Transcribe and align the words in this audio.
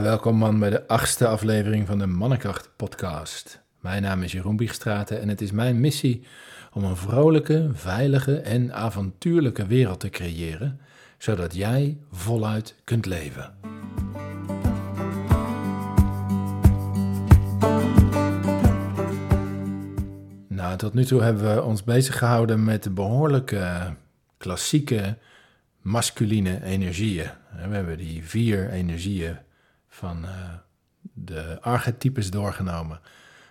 Welkom 0.00 0.36
man 0.36 0.58
bij 0.58 0.70
de 0.70 0.88
achtste 0.88 1.26
aflevering 1.26 1.86
van 1.86 1.98
de 1.98 2.06
Mannenkracht 2.06 2.70
podcast. 2.76 3.62
Mijn 3.80 4.02
naam 4.02 4.22
is 4.22 4.32
Jeroen 4.32 4.56
Biegstraten 4.56 5.20
en 5.20 5.28
het 5.28 5.40
is 5.40 5.50
mijn 5.50 5.80
missie 5.80 6.26
om 6.72 6.84
een 6.84 6.96
vrolijke, 6.96 7.70
veilige 7.72 8.40
en 8.40 8.74
avontuurlijke 8.74 9.66
wereld 9.66 10.00
te 10.00 10.10
creëren, 10.10 10.80
zodat 11.18 11.54
jij 11.54 11.98
voluit 12.10 12.74
kunt 12.84 13.06
leven. 13.06 13.54
Nou, 20.48 20.76
tot 20.76 20.94
nu 20.94 21.04
toe 21.04 21.22
hebben 21.22 21.54
we 21.54 21.62
ons 21.62 21.84
bezig 21.84 22.18
gehouden 22.18 22.64
met 22.64 22.82
de 22.82 22.90
behoorlijke 22.90 23.94
klassieke 24.36 25.18
masculine 25.80 26.64
energieën. 26.64 27.30
We 27.68 27.74
hebben 27.74 27.98
die 27.98 28.24
vier 28.24 28.70
energieën 28.70 29.38
van 29.92 30.24
uh, 30.24 30.30
de 31.12 31.58
archetypes 31.60 32.30
doorgenomen. 32.30 33.00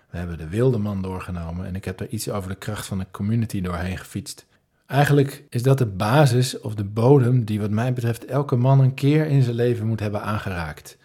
We 0.09 0.17
hebben 0.17 0.37
de 0.37 0.47
wilde 0.47 0.77
man 0.77 1.01
doorgenomen 1.01 1.65
en 1.65 1.75
ik 1.75 1.85
heb 1.85 1.99
er 1.99 2.09
iets 2.09 2.29
over 2.29 2.49
de 2.49 2.55
kracht 2.55 2.85
van 2.85 2.97
de 2.97 3.05
community 3.11 3.61
doorheen 3.61 3.97
gefietst. 3.97 4.45
Eigenlijk 4.85 5.43
is 5.49 5.63
dat 5.63 5.77
de 5.77 5.85
basis 5.85 6.59
of 6.59 6.75
de 6.75 6.83
bodem 6.83 7.45
die 7.45 7.59
wat 7.61 7.69
mij 7.69 7.93
betreft 7.93 8.25
elke 8.25 8.55
man 8.55 8.79
een 8.79 8.93
keer 8.93 9.25
in 9.25 9.41
zijn 9.41 9.55
leven 9.55 9.87
moet 9.87 9.99
hebben 9.99 10.21
aangeraakt. 10.21 10.97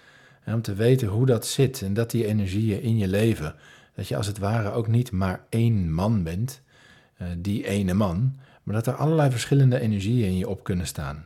Om 0.46 0.62
te 0.62 0.74
weten 0.74 1.08
hoe 1.08 1.26
dat 1.26 1.46
zit 1.46 1.82
en 1.82 1.94
dat 1.94 2.10
die 2.10 2.26
energieën 2.26 2.82
in 2.82 2.96
je 2.96 3.08
leven, 3.08 3.54
dat 3.94 4.08
je 4.08 4.16
als 4.16 4.26
het 4.26 4.38
ware 4.38 4.70
ook 4.70 4.88
niet 4.88 5.12
maar 5.12 5.44
één 5.48 5.92
man 5.92 6.22
bent, 6.22 6.62
uh, 7.22 7.28
die 7.38 7.66
ene 7.66 7.94
man, 7.94 8.36
maar 8.62 8.74
dat 8.74 8.86
er 8.86 8.94
allerlei 8.94 9.30
verschillende 9.30 9.80
energieën 9.80 10.26
in 10.26 10.36
je 10.36 10.48
op 10.48 10.64
kunnen 10.64 10.86
staan. 10.86 11.24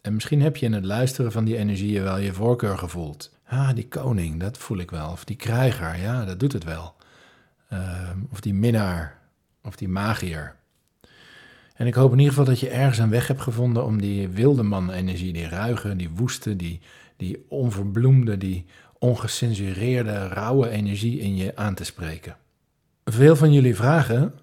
En 0.00 0.14
misschien 0.14 0.42
heb 0.42 0.56
je 0.56 0.66
in 0.66 0.72
het 0.72 0.84
luisteren 0.84 1.32
van 1.32 1.44
die 1.44 1.56
energieën 1.56 2.02
wel 2.02 2.18
je 2.18 2.32
voorkeur 2.32 2.78
gevoeld. 2.78 3.35
Ah, 3.46 3.74
die 3.74 3.88
koning, 3.88 4.40
dat 4.40 4.58
voel 4.58 4.78
ik 4.78 4.90
wel. 4.90 5.10
Of 5.10 5.24
die 5.24 5.36
krijger, 5.36 5.96
ja, 5.96 6.24
dat 6.24 6.40
doet 6.40 6.52
het 6.52 6.64
wel. 6.64 6.94
Uh, 7.72 8.10
of 8.30 8.40
die 8.40 8.54
minnaar, 8.54 9.18
of 9.62 9.76
die 9.76 9.88
magier. 9.88 10.54
En 11.74 11.86
ik 11.86 11.94
hoop 11.94 12.12
in 12.12 12.18
ieder 12.18 12.32
geval 12.32 12.48
dat 12.48 12.60
je 12.60 12.68
ergens 12.68 12.98
een 12.98 13.10
weg 13.10 13.26
hebt 13.26 13.40
gevonden 13.40 13.84
om 13.84 14.00
die 14.00 14.28
wilde 14.28 14.62
man-energie, 14.62 15.32
die 15.32 15.48
ruige, 15.48 15.96
die 15.96 16.10
woeste, 16.10 16.56
die, 16.56 16.80
die 17.16 17.44
onverbloemde, 17.48 18.38
die 18.38 18.66
ongecensureerde, 18.98 20.28
rauwe 20.28 20.70
energie 20.70 21.18
in 21.18 21.36
je 21.36 21.56
aan 21.56 21.74
te 21.74 21.84
spreken. 21.84 22.36
Veel 23.04 23.36
van 23.36 23.52
jullie 23.52 23.76
vragen 23.76 24.34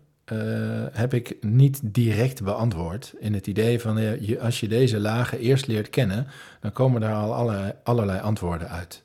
heb 0.91 1.13
ik 1.13 1.37
niet 1.41 1.79
direct 1.83 2.43
beantwoord. 2.43 3.13
In 3.19 3.33
het 3.33 3.47
idee 3.47 3.79
van 3.79 3.97
uh, 3.97 4.21
je, 4.21 4.39
als 4.39 4.59
je 4.59 4.67
deze 4.67 4.99
lagen 4.99 5.39
eerst 5.39 5.67
leert 5.67 5.89
kennen, 5.89 6.27
dan 6.59 6.71
komen 6.71 7.01
daar 7.01 7.15
al 7.15 7.33
allerlei, 7.33 7.73
allerlei 7.83 8.19
antwoorden 8.19 8.69
uit. 8.69 9.03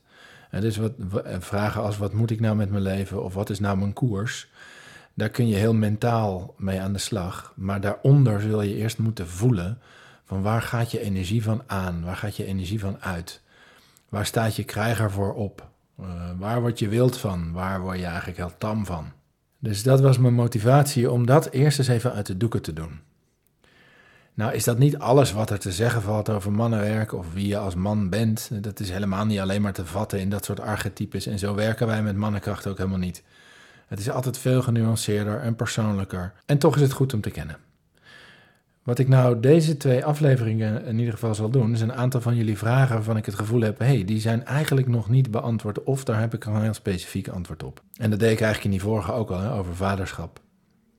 En 0.51 0.61
dus 0.61 0.77
wat, 0.77 0.93
vragen 1.39 1.83
als 1.83 1.99
wat 1.99 2.13
moet 2.13 2.31
ik 2.31 2.41
nou 2.41 2.57
met 2.57 2.71
mijn 2.71 2.83
leven 2.83 3.25
of 3.25 3.35
wat 3.35 3.51
is 3.51 3.61
nou 3.61 3.79
mijn 3.79 3.93
koers, 3.93 4.49
daar 5.15 5.29
kun 5.29 5.49
je 5.49 5.57
heel 5.57 5.75
mentaal 5.75 6.55
mee 6.57 6.81
aan 6.81 6.93
de 6.93 6.99
slag. 6.99 7.53
Maar 7.57 7.81
daaronder 7.81 8.41
zul 8.41 8.63
je 8.63 8.75
eerst 8.75 8.99
moeten 8.99 9.29
voelen 9.29 9.79
van 10.25 10.43
waar 10.43 10.63
gaat 10.63 10.91
je 10.91 11.01
energie 11.01 11.43
van 11.43 11.63
aan, 11.67 12.05
waar 12.05 12.17
gaat 12.17 12.37
je 12.37 12.45
energie 12.45 12.81
van 12.81 12.97
uit, 13.01 13.41
waar 14.09 14.27
staat 14.27 14.57
je 14.57 14.65
krijger 14.65 15.11
voor 15.11 15.35
op, 15.35 15.69
waar 16.39 16.61
word 16.61 16.79
je 16.79 16.89
wild 16.89 17.17
van, 17.17 17.53
waar 17.53 17.81
word 17.81 17.99
je 17.99 18.05
eigenlijk 18.05 18.37
heel 18.37 18.53
tam 18.59 18.87
van. 18.87 19.13
Dus 19.59 19.83
dat 19.83 20.01
was 20.01 20.19
mijn 20.19 20.35
motivatie 20.35 21.11
om 21.11 21.27
dat 21.27 21.51
eerst 21.51 21.79
eens 21.79 21.89
even 21.89 22.13
uit 22.13 22.27
de 22.27 22.37
doeken 22.37 22.63
te 22.63 22.73
doen. 22.73 23.01
Nou 24.35 24.53
is 24.53 24.65
dat 24.65 24.79
niet 24.79 24.99
alles 24.99 25.33
wat 25.33 25.51
er 25.51 25.59
te 25.59 25.73
zeggen 25.73 26.03
valt 26.03 26.31
over 26.31 26.53
mannenwerk 26.53 27.13
of 27.13 27.33
wie 27.33 27.47
je 27.47 27.59
als 27.59 27.75
man 27.75 28.09
bent. 28.09 28.51
Dat 28.63 28.81
is 28.81 28.91
helemaal 28.91 29.25
niet 29.25 29.39
alleen 29.39 29.63
maar 29.63 29.73
te 29.73 29.87
vatten 29.87 30.21
in 30.21 30.31
dat 30.31 30.45
soort 30.45 30.61
archetypes 30.61 31.27
en 31.27 31.39
zo 31.39 31.55
werken 31.55 31.87
wij 31.87 32.03
met 32.03 32.17
mannenkracht 32.17 32.67
ook 32.67 32.77
helemaal 32.77 32.99
niet. 32.99 33.23
Het 33.87 33.99
is 33.99 34.11
altijd 34.11 34.39
veel 34.39 34.63
genuanceerder 34.63 35.41
en 35.41 35.57
persoonlijker 35.57 36.33
en 36.47 36.59
toch 36.59 36.77
is 36.77 36.83
het 36.83 36.93
goed 36.93 37.15
om 37.15 37.21
te 37.21 37.31
kennen. 37.31 37.57
Wat 38.89 38.99
ik 38.99 39.09
nou 39.09 39.41
deze 39.41 39.77
twee 39.77 40.05
afleveringen 40.05 40.85
in 40.85 40.99
ieder 40.99 41.13
geval 41.13 41.35
zal 41.35 41.51
doen, 41.51 41.73
is 41.73 41.81
een 41.81 41.93
aantal 41.93 42.21
van 42.21 42.37
jullie 42.37 42.59
vragen 42.59 42.95
waarvan 42.95 43.17
ik 43.17 43.27
het 43.27 43.35
gevoel 43.35 43.61
heb, 43.61 43.79
hey, 43.79 44.05
die 44.05 44.21
zijn 44.21 44.45
eigenlijk 44.45 44.89
nog 44.89 45.09
niet 45.09 45.31
beantwoord 45.31 45.83
of 45.83 46.05
daar 46.05 46.21
heb 46.21 46.35
ik 46.35 46.45
een 46.45 46.63
heel 46.63 46.75
specifiek 46.75 47.29
antwoord 47.29 47.63
op. 47.63 47.83
En 47.97 48.11
dat 48.11 48.19
deed 48.19 48.33
ik 48.33 48.41
eigenlijk 48.41 48.65
in 48.65 48.71
die 48.71 48.89
vorige 48.89 49.13
ook 49.13 49.31
al, 49.31 49.41
hè, 49.41 49.53
over 49.53 49.77
vaderschap. 49.77 50.41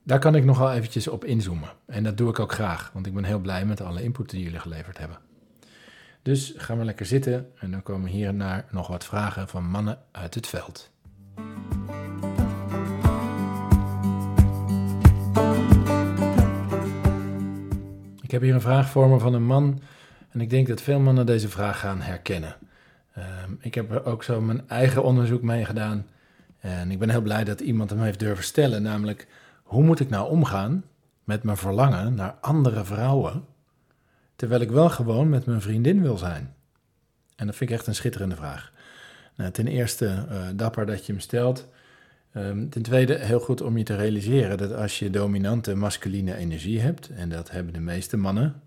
Daar 0.04 0.18
kan 0.18 0.34
ik 0.34 0.44
nogal 0.44 0.72
eventjes 0.72 1.08
op 1.08 1.24
inzoomen. 1.24 1.68
En 1.86 2.02
dat 2.02 2.16
doe 2.16 2.28
ik 2.28 2.38
ook 2.38 2.52
graag, 2.52 2.90
want 2.92 3.06
ik 3.06 3.14
ben 3.14 3.24
heel 3.24 3.40
blij 3.40 3.66
met 3.66 3.80
alle 3.80 4.02
input 4.02 4.30
die 4.30 4.42
jullie 4.42 4.60
geleverd 4.60 4.98
hebben. 4.98 5.18
Dus 6.22 6.54
gaan 6.56 6.78
we 6.78 6.84
lekker 6.84 7.06
zitten 7.06 7.46
en 7.58 7.70
dan 7.70 7.82
komen 7.82 8.10
hier 8.10 8.34
naar 8.34 8.64
nog 8.70 8.86
wat 8.86 9.04
vragen 9.04 9.48
van 9.48 9.64
mannen 9.64 9.98
uit 10.12 10.34
het 10.34 10.46
veld. 10.46 10.90
Ik 18.30 18.36
heb 18.36 18.44
hier 18.44 18.54
een 18.54 18.60
vraag 18.60 18.90
voor 18.90 19.08
me 19.08 19.18
van 19.18 19.34
een 19.34 19.44
man 19.44 19.80
en 20.30 20.40
ik 20.40 20.50
denk 20.50 20.66
dat 20.66 20.80
veel 20.80 21.00
mannen 21.00 21.26
deze 21.26 21.48
vraag 21.48 21.80
gaan 21.80 22.00
herkennen. 22.00 22.56
Um, 23.18 23.58
ik 23.60 23.74
heb 23.74 23.90
er 23.90 24.04
ook 24.04 24.22
zo 24.22 24.40
mijn 24.40 24.68
eigen 24.68 25.02
onderzoek 25.02 25.42
mee 25.42 25.64
gedaan 25.64 26.06
en 26.60 26.90
ik 26.90 26.98
ben 26.98 27.10
heel 27.10 27.20
blij 27.20 27.44
dat 27.44 27.60
iemand 27.60 27.90
hem 27.90 28.00
heeft 28.00 28.18
durven 28.18 28.44
stellen, 28.44 28.82
namelijk 28.82 29.26
hoe 29.62 29.82
moet 29.82 30.00
ik 30.00 30.08
nou 30.08 30.30
omgaan 30.30 30.84
met 31.24 31.42
mijn 31.42 31.56
verlangen 31.56 32.14
naar 32.14 32.34
andere 32.40 32.84
vrouwen, 32.84 33.44
terwijl 34.36 34.60
ik 34.60 34.70
wel 34.70 34.90
gewoon 34.90 35.28
met 35.28 35.46
mijn 35.46 35.60
vriendin 35.60 36.02
wil 36.02 36.18
zijn? 36.18 36.54
En 37.36 37.46
dat 37.46 37.56
vind 37.56 37.70
ik 37.70 37.76
echt 37.76 37.86
een 37.86 37.94
schitterende 37.94 38.36
vraag. 38.36 38.72
Nou, 39.36 39.50
ten 39.50 39.66
eerste, 39.66 40.26
uh, 40.30 40.46
dapper 40.54 40.86
dat 40.86 41.06
je 41.06 41.12
hem 41.12 41.20
stelt. 41.20 41.68
Um, 42.36 42.70
ten 42.70 42.82
tweede, 42.82 43.18
heel 43.18 43.40
goed 43.40 43.60
om 43.60 43.78
je 43.78 43.84
te 43.84 43.96
realiseren 43.96 44.58
dat 44.58 44.72
als 44.72 44.98
je 44.98 45.10
dominante 45.10 45.74
masculine 45.74 46.36
energie 46.36 46.80
hebt, 46.80 47.08
en 47.08 47.28
dat 47.28 47.50
hebben 47.50 47.72
de 47.72 47.80
meeste 47.80 48.16
mannen, 48.16 48.62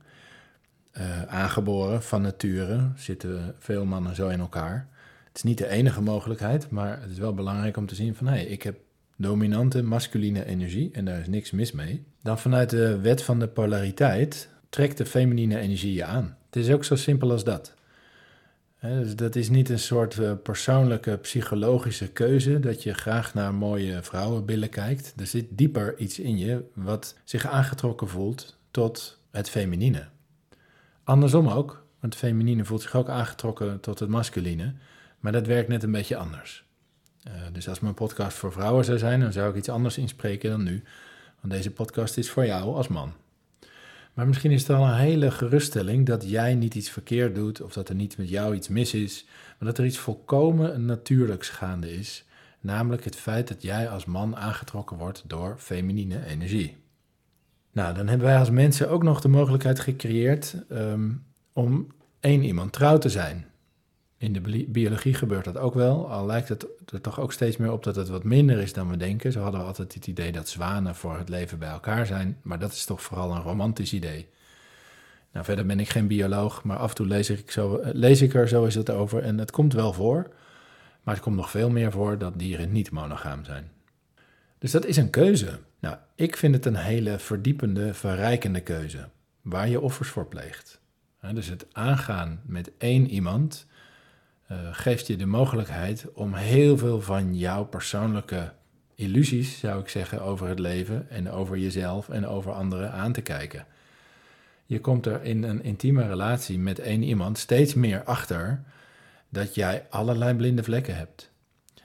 uh, 0.98 1.24
aangeboren 1.24 2.04
van 2.04 2.22
nature, 2.22 2.92
zitten 2.96 3.56
veel 3.60 3.86
mannen 3.86 4.16
zo 4.16 4.28
in 4.28 4.40
elkaar. 4.40 4.88
Het 5.28 5.36
is 5.36 5.44
niet 5.44 5.58
de 5.58 5.68
enige 5.68 6.02
mogelijkheid, 6.02 6.70
maar 6.70 7.02
het 7.02 7.12
is 7.12 7.18
wel 7.18 7.34
belangrijk 7.34 7.78
om 7.78 7.86
te 7.86 7.96
zien 7.96 8.16
van 8.16 8.28
hé, 8.28 8.34
hey, 8.34 8.46
ik 8.46 8.64
heb 8.64 8.78
dominante 9.16 9.84
masculine 9.84 10.46
energie 10.46 10.90
en 10.92 11.06
daar 11.06 11.20
is 11.20 11.28
niks 11.28 11.52
mis 11.52 11.72
mee. 11.72 12.04
Dan 12.22 12.40
vanuit 12.40 12.70
de 12.70 13.00
wet 13.00 13.24
van 13.24 13.40
de 13.40 13.48
polariteit 13.48 14.50
trekt 14.70 14.98
de 14.98 15.06
feminine 15.06 15.60
energie 15.60 15.94
je 15.94 16.04
aan. 16.04 16.38
Het 16.46 16.56
is 16.56 16.72
ook 16.72 16.84
zo 16.84 16.96
simpel 16.96 17.32
als 17.32 17.44
dat 17.44 17.74
dus 18.90 19.16
dat 19.16 19.36
is 19.36 19.50
niet 19.50 19.70
een 19.70 19.80
soort 19.80 20.16
uh, 20.16 20.32
persoonlijke 20.44 21.18
psychologische 21.18 22.08
keuze 22.08 22.60
dat 22.60 22.84
je 22.84 22.94
graag 22.94 23.34
naar 23.34 23.54
mooie 23.54 24.04
vrouwenbillen 24.04 24.70
kijkt. 24.70 25.14
Er 25.18 25.28
zit 25.28 25.46
dieper 25.50 25.98
iets 25.98 26.20
in 26.20 26.38
je 26.38 26.64
wat 26.74 27.16
zich 27.24 27.48
aangetrokken 27.48 28.08
voelt 28.08 28.58
tot 28.72 29.20
het 29.32 29.50
feminine. 29.50 30.08
Andersom 31.04 31.48
ook, 31.48 31.86
want 32.00 32.14
het 32.14 32.24
feminine 32.24 32.66
voelt 32.66 32.82
zich 32.82 32.96
ook 32.96 33.10
aangetrokken 33.10 33.80
tot 33.80 34.00
het 34.00 34.10
masculine, 34.10 34.74
maar 35.20 35.32
dat 35.32 35.48
werkt 35.48 35.70
net 35.70 35.84
een 35.84 35.92
beetje 35.92 36.18
anders. 36.18 36.66
Uh, 37.28 37.34
dus 37.52 37.70
als 37.70 37.80
mijn 37.80 37.94
podcast 37.94 38.38
voor 38.38 38.52
vrouwen 38.52 38.86
zou 38.86 38.98
zijn, 38.98 39.20
dan 39.20 39.32
zou 39.32 39.50
ik 39.50 39.56
iets 39.56 39.70
anders 39.70 39.98
inspreken 39.98 40.50
dan 40.50 40.64
nu. 40.64 40.84
Want 41.40 41.54
deze 41.54 41.72
podcast 41.72 42.18
is 42.18 42.30
voor 42.30 42.46
jou 42.46 42.76
als 42.76 42.88
man. 42.88 43.14
Maar 44.14 44.28
misschien 44.28 44.52
is 44.52 44.68
het 44.68 44.78
al 44.78 44.88
een 44.88 44.98
hele 44.98 45.32
geruststelling 45.32 46.06
dat 46.06 46.30
jij 46.30 46.56
niet 46.56 46.76
iets 46.76 46.90
verkeerd 46.90 47.36
doet 47.36 47.62
of 47.62 47.74
dat 47.74 47.90
er 47.90 47.96
niet 47.96 48.18
met 48.18 48.30
jou 48.30 48.56
iets 48.56 48.68
mis 48.68 48.94
is, 48.94 49.26
maar 49.60 49.68
dat 49.68 49.78
er 49.78 49.86
iets 49.86 49.98
volkomen 49.98 50.86
natuurlijks 50.86 51.50
gaande 51.50 51.94
is, 51.94 52.26
namelijk 52.60 53.04
het 53.04 53.16
feit 53.16 53.48
dat 53.48 53.62
jij 53.62 53.90
als 53.90 54.06
man 54.06 54.36
aangetrokken 54.36 54.98
wordt 54.98 55.24
door 55.28 55.56
feminine 55.58 56.26
energie. 56.26 56.78
Nou, 57.72 57.94
dan 57.94 58.08
hebben 58.08 58.28
wij 58.28 58.38
als 58.38 58.50
mensen 58.50 58.90
ook 58.90 59.04
nog 59.04 59.22
de 59.22 59.28
mogelijkheid 59.28 59.80
gecreëerd 59.80 60.56
um, 60.72 61.26
om 61.54 61.88
één 62.20 62.44
iemand 62.44 62.72
trouw 62.74 62.98
te 62.98 63.10
zijn. 63.10 63.46
In 64.24 64.34
de 64.34 64.66
biologie 64.68 65.14
gebeurt 65.14 65.46
dat 65.46 65.58
ook 65.58 65.74
wel, 65.74 66.10
al 66.10 66.26
lijkt 66.26 66.50
het 66.50 66.68
er 66.86 67.02
toch 67.02 67.20
ook 67.20 67.34
steeds 67.34 67.58
meer 67.58 67.72
op 67.72 67.84
dat 67.84 67.96
het 67.96 68.08
wat 68.08 68.24
minder 68.24 68.60
is 68.60 68.74
dan 68.74 68.90
we 68.90 68.98
denken. 68.98 69.32
Zo 69.32 69.42
hadden 69.42 69.60
we 69.60 69.66
altijd 69.66 69.94
het 69.94 70.08
idee 70.08 70.32
dat 70.32 70.50
zwanen 70.50 70.96
voor 70.96 71.18
het 71.18 71.30
leven 71.30 71.60
bij 71.60 71.70
elkaar 71.70 72.06
zijn, 72.06 72.38
maar 72.42 72.60
dat 72.60 72.72
is 72.72 72.86
toch 72.86 73.02
vooral 73.02 73.32
een 73.32 73.42
romantisch 73.42 73.94
idee. 73.94 74.30
Nou, 75.32 75.46
verder 75.46 75.66
ben 75.66 75.80
ik 75.80 75.90
geen 75.90 76.08
bioloog, 76.08 76.64
maar 76.64 76.78
af 76.78 76.90
en 76.90 76.96
toe 76.96 77.08
lees 77.08 77.30
ik, 77.30 77.52
zo, 77.52 77.82
ik 78.02 78.34
er 78.34 78.48
zo 78.48 78.66
is 78.66 78.76
het 78.76 78.90
over 78.90 79.24
en 79.24 79.38
het 79.38 79.52
komt 79.52 79.74
wel 79.74 79.94
voor. 79.94 80.34
Maar 81.04 81.14
het 81.14 81.24
komt 81.24 81.36
nog 81.36 81.50
veel 81.50 81.70
meer 81.70 81.92
voor 81.92 82.18
dat 82.18 82.40
dieren 82.40 82.72
niet 82.72 82.92
monogaam 82.92 83.46
zijn. 83.46 83.72
Dus 84.58 84.72
dat 84.72 84.86
is 84.86 84.98
een 84.98 85.10
keuze. 85.10 85.60
Nou, 85.80 85.98
ik 86.16 86.38
vind 86.38 86.56
het 86.56 86.66
een 86.66 86.76
hele 86.76 87.20
verdiepende, 87.20 87.94
verrijkende 87.94 88.62
keuze, 88.62 89.10
waar 89.42 89.70
je 89.70 89.82
offers 89.82 90.10
voor 90.10 90.26
pleegt. 90.26 90.82
Dus 91.34 91.48
het 91.48 91.66
aangaan 91.72 92.42
met 92.46 92.72
één 92.78 93.10
iemand 93.10 93.66
geeft 94.72 95.08
je 95.08 95.16
de 95.16 95.26
mogelijkheid 95.26 96.06
om 96.14 96.34
heel 96.34 96.78
veel 96.78 97.02
van 97.02 97.36
jouw 97.36 97.66
persoonlijke 97.66 98.54
illusies, 98.96 99.60
zou 99.60 99.82
ik 99.82 99.90
zeggen, 99.90 100.22
over 100.22 100.48
het 100.48 100.60
leven 100.60 101.10
en 101.10 101.32
over 101.32 101.58
jezelf 101.58 102.10
en 102.10 102.28
over 102.28 102.52
anderen 102.52 102.92
aan 102.92 103.12
te 103.12 103.22
kijken. 103.22 103.66
Je 104.66 104.80
komt 104.80 105.06
er 105.06 105.24
in 105.24 105.44
een 105.44 105.64
intieme 105.64 106.08
relatie 106.08 106.60
met 106.60 106.80
één 106.80 107.04
iemand 107.04 107.38
steeds 107.38 107.74
meer 107.74 108.04
achter 108.04 108.64
dat 109.30 109.56
jij 109.56 109.86
allerlei 109.90 110.34
blinde 110.34 110.64
vlekken 110.64 110.96
hebt. 110.96 111.32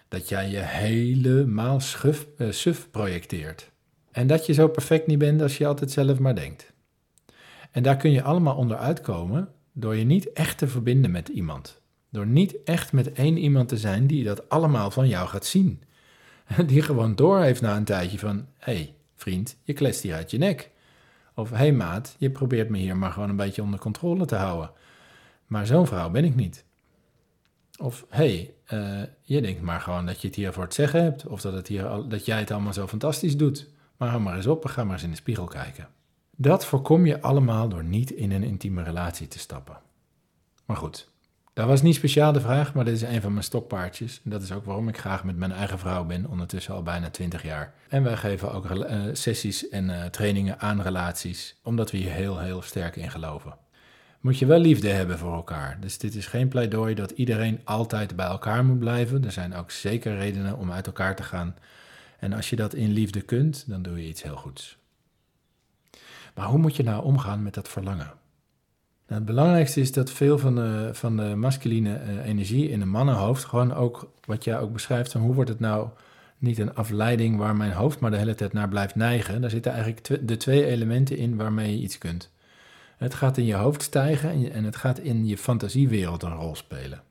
Dat 0.09 0.29
jij 0.29 0.51
je 0.51 0.59
helemaal 0.59 1.81
schuf, 1.81 2.27
uh, 2.37 2.51
suf 2.51 2.91
projecteert. 2.91 3.71
En 4.11 4.27
dat 4.27 4.47
je 4.47 4.53
zo 4.53 4.69
perfect 4.69 5.07
niet 5.07 5.19
bent 5.19 5.43
als 5.43 5.59
je 5.59 5.67
altijd 5.67 5.91
zelf 5.91 6.19
maar 6.19 6.35
denkt. 6.35 6.73
En 7.71 7.83
daar 7.83 7.97
kun 7.97 8.11
je 8.11 8.23
allemaal 8.23 8.57
onder 8.57 8.77
uitkomen 8.77 9.49
door 9.73 9.97
je 9.97 10.05
niet 10.05 10.33
echt 10.33 10.59
te 10.59 10.69
verbinden 10.69 11.11
met 11.11 11.29
iemand. 11.29 11.78
Door 12.11 12.27
niet 12.27 12.63
echt 12.65 12.93
met 12.93 13.13
één 13.13 13.39
iemand 13.39 13.69
te 13.69 13.77
zijn 13.77 14.07
die 14.07 14.25
dat 14.25 14.49
allemaal 14.49 14.91
van 14.91 15.09
jou 15.09 15.29
gaat 15.29 15.47
zien. 15.47 15.83
Die 16.67 16.83
gewoon 16.83 17.15
door 17.15 17.41
heeft 17.41 17.61
na 17.61 17.77
een 17.77 17.85
tijdje 17.85 18.19
van: 18.19 18.47
hé 18.59 18.75
hey, 18.75 18.95
vriend, 19.15 19.57
je 19.63 19.73
kletst 19.73 20.03
hier 20.03 20.15
uit 20.15 20.31
je 20.31 20.39
nek. 20.39 20.71
Of 21.35 21.51
hé 21.51 21.57
hey, 21.57 21.73
maat, 21.73 22.17
je 22.19 22.31
probeert 22.31 22.69
me 22.69 22.79
hier 22.79 22.97
maar 22.97 23.13
gewoon 23.13 23.29
een 23.29 23.37
beetje 23.37 23.63
onder 23.63 23.79
controle 23.79 24.27
te 24.27 24.35
houden. 24.35 24.71
Maar 25.47 25.67
zo'n 25.67 25.87
vrouw 25.87 26.11
ben 26.11 26.25
ik 26.25 26.35
niet. 26.35 26.65
Of 27.79 28.07
hé, 28.09 28.51
hey, 28.67 28.81
uh, 29.01 29.07
je 29.23 29.41
denkt 29.41 29.63
maar 29.63 29.81
gewoon 29.81 30.07
dat 30.07 30.21
je 30.21 30.27
het 30.27 30.37
hier 30.37 30.53
voor 30.53 30.63
het 30.63 30.75
zeggen 30.75 31.03
hebt. 31.03 31.27
Of 31.27 31.41
dat, 31.41 31.53
het 31.53 31.69
hier, 31.69 32.09
dat 32.09 32.25
jij 32.25 32.39
het 32.39 32.51
allemaal 32.51 32.73
zo 32.73 32.87
fantastisch 32.87 33.37
doet. 33.37 33.69
Maar 33.97 34.09
hou 34.09 34.23
maar 34.23 34.37
eens 34.37 34.47
op 34.47 34.65
en 34.65 34.71
ga 34.71 34.85
maar 34.85 34.93
eens 34.93 35.03
in 35.03 35.11
de 35.11 35.17
spiegel 35.17 35.45
kijken. 35.45 35.89
Dat 36.37 36.67
voorkom 36.67 37.07
je 37.07 37.21
allemaal 37.21 37.69
door 37.69 37.85
niet 37.85 38.11
in 38.11 38.33
een 38.33 38.43
intieme 38.43 38.83
relatie 38.83 39.29
te 39.29 39.39
stappen. 39.39 39.81
Maar 40.67 40.77
goed, 40.77 41.11
dat 41.59 41.67
was 41.67 41.83
niet 41.83 41.95
speciaal 41.95 42.33
de 42.33 42.41
vraag, 42.41 42.75
maar 42.75 42.85
dit 42.85 42.95
is 42.95 43.03
een 43.03 43.21
van 43.21 43.33
mijn 43.33 43.45
stokpaardjes. 43.45 44.21
En 44.25 44.31
dat 44.31 44.43
is 44.43 44.53
ook 44.53 44.65
waarom 44.65 44.89
ik 44.89 44.99
graag 44.99 45.25
met 45.25 45.37
mijn 45.37 45.53
eigen 45.53 45.79
vrouw 45.79 46.05
ben, 46.05 46.27
ondertussen 46.27 46.75
al 46.75 46.83
bijna 46.83 47.11
20 47.11 47.43
jaar. 47.43 47.75
En 47.89 48.03
wij 48.03 48.17
geven 48.17 48.53
ook 48.53 48.71
uh, 48.71 49.03
sessies 49.13 49.69
en 49.69 49.89
uh, 49.89 50.05
trainingen 50.05 50.61
aan 50.61 50.83
relaties, 50.83 51.57
omdat 51.63 51.91
we 51.91 51.97
hier 51.97 52.11
heel, 52.11 52.39
heel 52.39 52.63
sterk 52.63 52.97
in 52.97 53.11
geloven. 53.11 53.57
Moet 54.21 54.39
je 54.39 54.47
wel 54.47 54.59
liefde 54.59 54.89
hebben 54.89 55.19
voor 55.19 55.35
elkaar. 55.35 55.79
Dus 55.81 55.99
dit 55.99 56.15
is 56.15 56.27
geen 56.27 56.49
pleidooi 56.49 56.95
dat 56.95 57.11
iedereen 57.11 57.61
altijd 57.65 58.17
bij 58.17 58.27
elkaar 58.27 58.65
moet 58.65 58.79
blijven. 58.79 59.25
Er 59.25 59.33
zijn 59.33 59.55
ook 59.55 59.71
zeker 59.71 60.17
redenen 60.17 60.57
om 60.57 60.73
uit 60.73 60.87
elkaar 60.87 61.17
te 61.17 61.23
gaan. 61.23 61.57
En 62.19 62.33
als 62.33 62.51
je 62.51 62.57
dat 62.57 62.75
in 62.75 62.91
liefde 62.93 63.21
kunt, 63.21 63.65
dan 63.69 63.83
doe 63.83 64.03
je 64.03 64.09
iets 64.09 64.23
heel 64.23 64.37
goeds. 64.37 64.79
Maar 66.35 66.47
hoe 66.47 66.59
moet 66.59 66.77
je 66.77 66.83
nou 66.83 67.05
omgaan 67.05 67.43
met 67.43 67.55
dat 67.55 67.69
verlangen? 67.69 68.13
Nou, 69.09 69.21
het 69.21 69.25
belangrijkste 69.25 69.81
is 69.81 69.93
dat 69.93 70.11
veel 70.11 70.39
van 70.39 70.55
de, 70.55 70.91
van 70.93 71.17
de 71.17 71.35
masculine 71.37 72.01
uh, 72.01 72.27
energie 72.27 72.71
in 72.71 72.81
een 72.81 72.89
mannenhoofd, 72.89 73.45
gewoon 73.45 73.75
ook 73.75 74.11
wat 74.25 74.45
jij 74.45 74.59
ook 74.59 74.73
beschrijft, 74.73 75.13
van 75.13 75.21
hoe 75.21 75.35
wordt 75.35 75.51
het 75.51 75.61
nou 75.61 75.89
niet 76.39 76.59
een 76.59 76.75
afleiding 76.75 77.37
waar 77.37 77.57
mijn 77.57 77.73
hoofd 77.73 78.01
maar 78.01 78.11
de 78.11 78.17
hele 78.17 78.35
tijd 78.35 78.53
naar 78.53 78.69
blijft 78.69 78.95
neigen. 78.95 79.41
Daar 79.41 79.51
zitten 79.51 79.73
eigenlijk 79.73 80.29
de 80.29 80.37
twee 80.37 80.67
elementen 80.67 81.17
in 81.17 81.37
waarmee 81.37 81.77
je 81.77 81.83
iets 81.83 81.99
kunt. 81.99 82.31
Het 82.97 83.15
gaat 83.15 83.37
in 83.37 83.45
je 83.45 83.55
hoofd 83.55 83.83
stijgen 83.83 84.53
en 84.53 84.65
het 84.65 84.77
gaat 84.77 84.99
in 84.99 85.27
je 85.27 85.39
fantasiewereld 85.39 86.23
een 86.23 86.35
rol 86.35 86.55
spelen. 86.55 87.03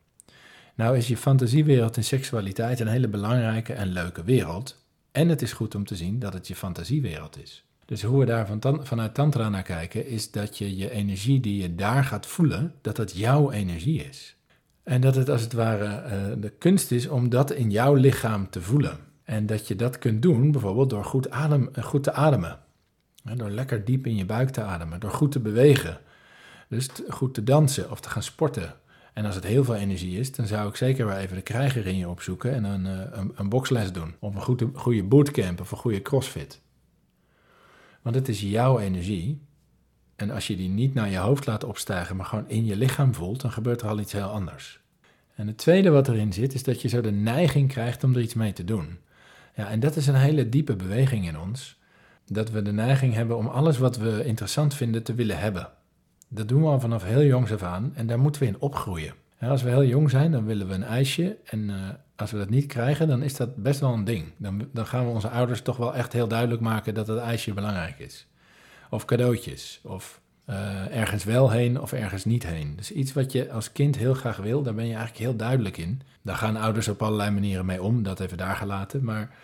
Nou 0.76 0.98
is 0.98 1.08
je 1.08 1.18
fantasiewereld 1.18 1.98
in 1.98 2.04
seksualiteit 2.04 2.80
een 2.80 2.88
hele 2.88 3.08
belangrijke 3.08 3.74
en 3.74 3.88
leuke 3.88 4.24
wereld. 4.24 4.86
En 5.12 5.30
het 5.30 5.42
is 5.42 5.54
goed 5.54 5.76
om 5.76 5.86
te 5.86 5.96
zien 5.96 6.20
dat 6.20 6.34
het 6.34 6.48
je 6.48 6.56
fantasiewereld 6.56 7.42
is. 7.42 7.67
Dus 7.88 8.04
hoe 8.04 8.20
we 8.20 8.26
daar 8.26 8.48
van 8.48 8.86
vanuit 8.86 9.14
Tantra 9.14 9.50
naar 9.50 9.64
kijken, 9.64 10.08
is 10.08 10.32
dat 10.32 10.58
je 10.58 10.78
je 10.78 10.92
energie 10.92 11.40
die 11.40 11.62
je 11.62 11.76
daar 11.76 12.04
gaat 12.04 12.26
voelen, 12.26 12.74
dat 12.82 12.96
dat 12.96 13.18
jouw 13.18 13.52
energie 13.52 14.04
is. 14.04 14.36
En 14.84 15.02
dat 15.02 15.16
het 15.16 15.30
als 15.30 15.42
het 15.42 15.54
ware 15.54 15.86
uh, 15.86 16.42
de 16.42 16.50
kunst 16.50 16.92
is 16.92 17.08
om 17.08 17.30
dat 17.30 17.52
in 17.52 17.72
jouw 17.72 17.94
lichaam 17.94 18.50
te 18.50 18.62
voelen. 18.62 18.98
En 19.24 19.46
dat 19.46 19.68
je 19.68 19.76
dat 19.76 19.98
kunt 19.98 20.22
doen 20.22 20.52
bijvoorbeeld 20.52 20.90
door 20.90 21.06
goed, 21.06 21.30
adem, 21.30 21.70
eh, 21.74 21.84
goed 21.84 22.04
te 22.04 22.14
ademen. 22.14 22.60
Door 23.36 23.50
lekker 23.50 23.86
diep 23.86 24.08
in 24.08 24.16
je 24.16 24.26
buik 24.26 24.50
te 24.50 24.62
ademen, 24.62 25.00
door 25.00 25.12
goed 25.12 25.32
te 25.32 25.40
bewegen. 25.40 25.98
Dus 26.70 26.90
goed 27.10 27.34
te 27.34 27.44
dansen 27.44 27.92
of 27.92 28.00
te 28.00 28.10
gaan 28.10 28.24
sporten. 28.24 28.76
En 29.14 29.26
als 29.26 29.36
het 29.36 29.44
heel 29.44 29.64
veel 29.64 29.76
energie 29.76 30.20
is, 30.20 30.32
dan 30.32 30.48
zou 30.48 30.70
ik 30.70 30.76
zeker 30.76 31.06
wel 31.06 31.18
even 31.18 31.36
de 31.36 31.42
krijger 31.42 31.88
in 31.88 31.98
je 31.98 32.10
opzoeken 32.10 32.54
en 32.54 32.64
een, 32.64 32.86
eh, 32.86 33.18
een, 33.20 33.32
een 33.36 33.50
boxles 33.50 33.92
doen. 33.92 34.16
Of 34.20 34.36
een 34.36 34.42
goede, 34.42 34.70
goede 34.74 35.04
bootcamp 35.04 35.62
of 35.62 35.72
een 35.72 35.78
goede 35.78 36.02
crossfit. 36.02 36.62
Want 38.08 38.20
het 38.20 38.30
is 38.30 38.42
jouw 38.42 38.80
energie. 38.80 39.42
En 40.16 40.32
als 40.32 40.48
je 40.48 40.56
die 40.56 40.70
niet 40.70 40.94
naar 40.94 41.10
je 41.10 41.18
hoofd 41.18 41.46
laat 41.46 41.64
opstijgen, 41.64 42.16
maar 42.16 42.26
gewoon 42.26 42.50
in 42.50 42.66
je 42.66 42.76
lichaam 42.76 43.14
voelt, 43.14 43.42
dan 43.42 43.52
gebeurt 43.52 43.82
er 43.82 43.88
al 43.88 44.00
iets 44.00 44.12
heel 44.12 44.22
anders. 44.28 44.80
En 45.36 45.48
het 45.48 45.58
tweede 45.58 45.90
wat 45.90 46.08
erin 46.08 46.34
zit, 46.34 46.54
is 46.54 46.64
dat 46.64 46.82
je 46.82 46.88
zo 46.88 47.02
de 47.02 47.12
neiging 47.12 47.70
krijgt 47.70 48.04
om 48.04 48.16
er 48.16 48.22
iets 48.22 48.34
mee 48.34 48.54
te 48.54 48.64
doen. 48.64 48.98
Ja, 49.56 49.70
en 49.70 49.80
dat 49.80 49.96
is 49.96 50.08
een 50.08 50.16
hele 50.16 50.50
diepe 50.50 50.76
beweging 50.76 51.28
in 51.28 51.40
ons. 51.40 51.80
Dat 52.26 52.52
we 52.52 52.62
de 52.62 52.72
neiging 52.72 53.14
hebben 53.14 53.38
om 53.38 53.48
alles 53.48 53.78
wat 53.78 53.98
we 53.98 54.26
interessant 54.26 54.74
vinden 54.74 55.04
te 55.04 55.14
willen 55.14 55.40
hebben. 55.40 55.70
Dat 56.28 56.48
doen 56.48 56.62
we 56.62 56.68
al 56.68 56.80
vanaf 56.80 57.04
heel 57.04 57.24
jongs 57.24 57.52
af 57.52 57.64
aan 57.64 57.92
en 57.96 58.08
daar 58.08 58.20
moeten 58.20 58.42
we 58.42 58.48
in 58.48 58.60
opgroeien. 58.60 59.14
Als 59.40 59.62
we 59.64 59.70
heel 59.70 59.86
jong 59.86 60.10
zijn, 60.10 60.32
dan 60.32 60.46
willen 60.46 60.68
we 60.68 60.74
een 60.74 60.84
ijsje. 60.84 61.38
En 61.46 61.70
uh, 61.70 61.76
als 62.16 62.32
we 62.32 62.38
dat 62.38 62.50
niet 62.50 62.66
krijgen, 62.66 63.08
dan 63.08 63.22
is 63.24 63.36
dat 63.36 63.56
best 63.56 63.80
wel 63.80 63.94
een 63.94 64.04
ding. 64.04 64.26
Dan, 64.38 64.68
dan 64.74 64.86
gaan 64.88 65.06
we 65.06 65.12
onze 65.12 65.30
ouders 65.30 65.62
toch 65.62 65.78
wel 65.78 65.96
echt 65.96 66.14
heel 66.14 66.28
duidelijk 66.28 66.62
maken 66.62 66.94
dat 66.94 67.08
het 67.08 67.20
ijsje 67.20 67.54
belangrijk 67.54 68.00
is. 68.00 68.28
Of 68.90 69.06
cadeautjes, 69.06 69.80
of 69.84 70.22
uh, 70.50 70.96
ergens 70.96 71.24
wel 71.24 71.52
heen 71.52 71.82
of 71.82 71.94
ergens 71.94 72.26
niet 72.26 72.46
heen. 72.46 72.76
Dus 72.76 72.92
iets 72.92 73.14
wat 73.14 73.32
je 73.32 73.52
als 73.52 73.72
kind 73.72 73.98
heel 73.98 74.14
graag 74.14 74.38
wil, 74.38 74.64
daar 74.64 74.76
ben 74.76 74.86
je 74.86 74.96
eigenlijk 74.96 75.24
heel 75.24 75.36
duidelijk 75.36 75.78
in. 75.78 76.02
Daar 76.22 76.36
gaan 76.36 76.56
ouders 76.56 76.88
op 76.88 77.02
allerlei 77.02 77.32
manieren 77.32 77.66
mee 77.66 77.84
om, 77.84 78.04
dat 78.04 78.20
even 78.20 78.38
daar 78.38 78.56
gelaten. 78.56 79.04
Maar 79.04 79.36